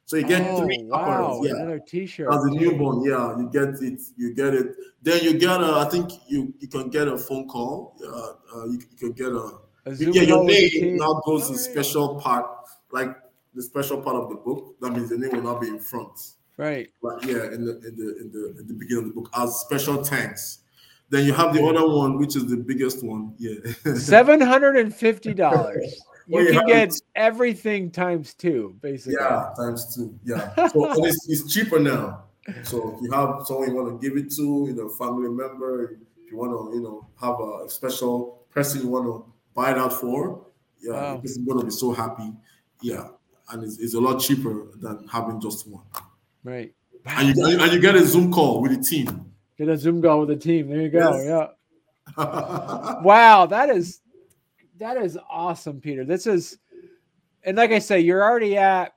[0.07, 1.57] So you get oh, three wow, yeah.
[1.57, 2.33] Another t-shirt.
[2.33, 4.01] As a newborn, yeah, you get it.
[4.17, 4.77] You get it.
[5.03, 5.79] Then you get a.
[5.85, 7.97] I think you you can get a phone call.
[8.01, 9.59] Uh, uh you, you can get a.
[9.85, 12.47] a yeah, your name now goes oh, a special part,
[12.93, 13.17] like
[13.53, 14.77] the special part of the book.
[14.81, 16.17] That means the name will not be in front.
[16.57, 16.89] Right.
[17.03, 19.57] But yeah, in the in the in the in the beginning of the book as
[19.57, 20.61] special thanks.
[21.11, 23.35] Then you have the other one, which is the biggest one.
[23.39, 23.55] Yeah.
[23.97, 26.01] Seven hundred and fifty dollars.
[26.27, 29.17] You can get everything times two, basically.
[29.21, 30.19] Yeah, times two.
[30.25, 30.55] Yeah.
[30.69, 32.25] So it's, it's cheaper now.
[32.63, 35.99] So if you have someone you want to give it to, you know, family member,
[36.25, 39.79] if you want to, you know, have a special person you want to buy it
[39.79, 40.47] out for,
[40.81, 41.21] yeah, wow.
[41.21, 42.33] this is going to be so happy.
[42.83, 43.09] Yeah,
[43.51, 45.83] and it's, it's, a lot cheaper than having just one.
[46.45, 46.73] Right.
[47.07, 49.33] And you, and you get a Zoom call with the team.
[49.59, 50.69] Get a Zoom call with the team.
[50.69, 51.17] There you go.
[51.17, 51.27] Yes.
[51.27, 51.49] Yeah.
[53.03, 54.01] wow, that is
[54.79, 56.05] that is awesome, Peter.
[56.05, 56.59] This is,
[57.45, 58.95] and like I say, you're already at,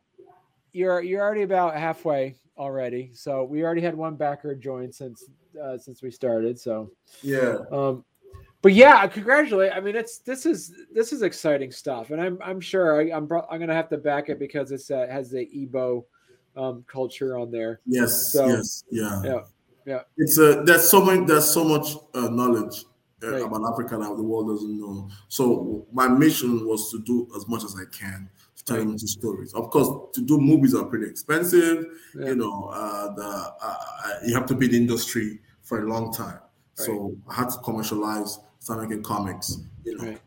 [0.71, 3.11] you're you're already about halfway already.
[3.13, 5.30] So we already had one backer join since
[5.61, 6.59] uh, since we started.
[6.59, 7.57] So yeah.
[7.71, 8.05] Um,
[8.61, 9.71] but yeah, congratulate.
[9.73, 13.32] I mean, it's this is this is exciting stuff, and I'm I'm sure I, am
[13.32, 16.03] I'm, I'm gonna have to back it because it's uh, has the Igbo
[16.57, 17.80] um, culture on there.
[17.86, 18.32] Yes.
[18.34, 18.84] So, yes.
[18.91, 19.21] Yeah.
[19.23, 19.39] Yeah.
[19.86, 20.01] Yeah.
[20.17, 22.88] It's a there's so much there's so much uh, knowledge uh,
[23.22, 23.41] right.
[23.41, 25.09] about Africa that the world doesn't know.
[25.28, 29.53] So my mission was to do as much as I can to tell them stories.
[29.53, 31.86] Of course, to do movies are pretty expensive.
[32.17, 32.28] Yeah.
[32.28, 35.89] You know, uh, the uh, uh, you have to be in the industry for a
[35.89, 36.39] long time.
[36.78, 36.86] Right.
[36.86, 39.57] So I had to commercialize, start making comics.
[39.84, 40.03] You know.
[40.05, 40.22] Right.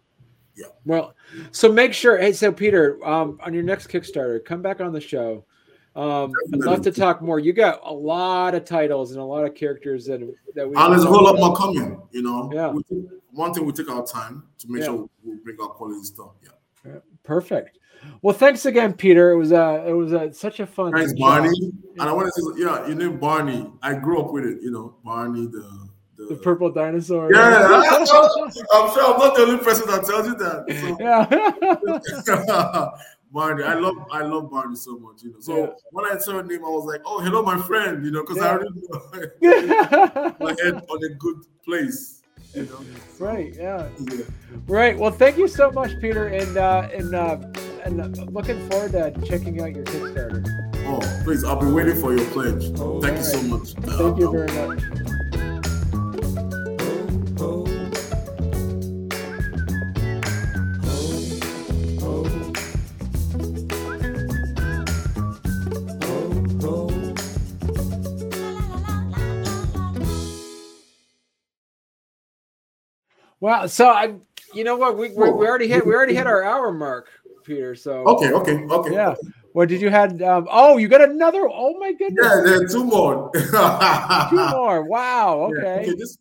[0.55, 0.67] Yeah.
[0.85, 1.15] Well,
[1.51, 2.19] so make sure.
[2.19, 5.47] Hey, so Peter, um, on your next Kickstarter, come back on the show
[5.95, 7.39] um, I'd love to talk more.
[7.39, 10.21] You got a lot of titles and a lot of characters that
[10.55, 10.75] that we.
[10.77, 12.01] And there's a whole lot more coming.
[12.13, 12.73] You know, yeah.
[12.89, 14.87] Take, one thing we take our time to make yeah.
[14.87, 16.33] sure we bring our quality stuff.
[16.43, 16.99] Yeah.
[17.23, 17.79] Perfect.
[18.23, 19.31] Well, thanks again, Peter.
[19.33, 20.93] It was uh, it was uh, such a fun.
[20.93, 21.51] Thanks, Barney.
[21.99, 23.71] And I want to say, yeah, you know Barney.
[23.83, 24.63] I grew up with it.
[24.63, 25.89] You know, Barney the.
[26.17, 27.33] The, the purple dinosaur.
[27.33, 27.41] Yeah,
[27.91, 28.31] I'm sure,
[28.73, 30.67] I'm sure I'm not the only person that tells you that.
[30.79, 30.97] So.
[32.61, 32.89] Yeah.
[33.33, 33.65] Barney.
[33.65, 35.41] I love I love Barney so much, you know.
[35.41, 35.71] So yeah.
[35.91, 38.37] when I saw her name, I was like, oh, hello, my friend, you know, because
[38.39, 38.45] yeah.
[38.45, 38.71] I already
[39.41, 42.23] know my head on a good place.
[42.55, 42.81] You know?
[43.19, 43.89] Right, yeah.
[43.99, 44.25] yeah.
[44.67, 44.99] Right.
[44.99, 47.39] Well, thank you so much, Peter, and uh and uh
[47.85, 50.63] and looking forward to checking out your Kickstarter.
[50.85, 52.65] Oh, please, I'll be waiting for your pledge.
[52.77, 53.17] Thank right.
[53.17, 53.73] you so much.
[53.73, 54.83] Thank uh, you very much.
[73.43, 73.67] Wow.
[73.67, 74.15] So I,
[74.55, 77.09] you know what, we we, we already hit we already hit our hour mark,
[77.43, 77.75] Peter.
[77.75, 78.95] So okay, okay, okay.
[78.95, 79.15] Yeah.
[79.53, 80.23] What did you had?
[80.23, 81.49] Um, oh, you got another.
[81.53, 82.25] Oh my goodness.
[82.25, 83.31] Yeah, there are two more.
[84.31, 84.85] two more.
[84.85, 85.51] Wow.
[85.51, 85.61] Okay.
[85.63, 86.17] Yeah, okay this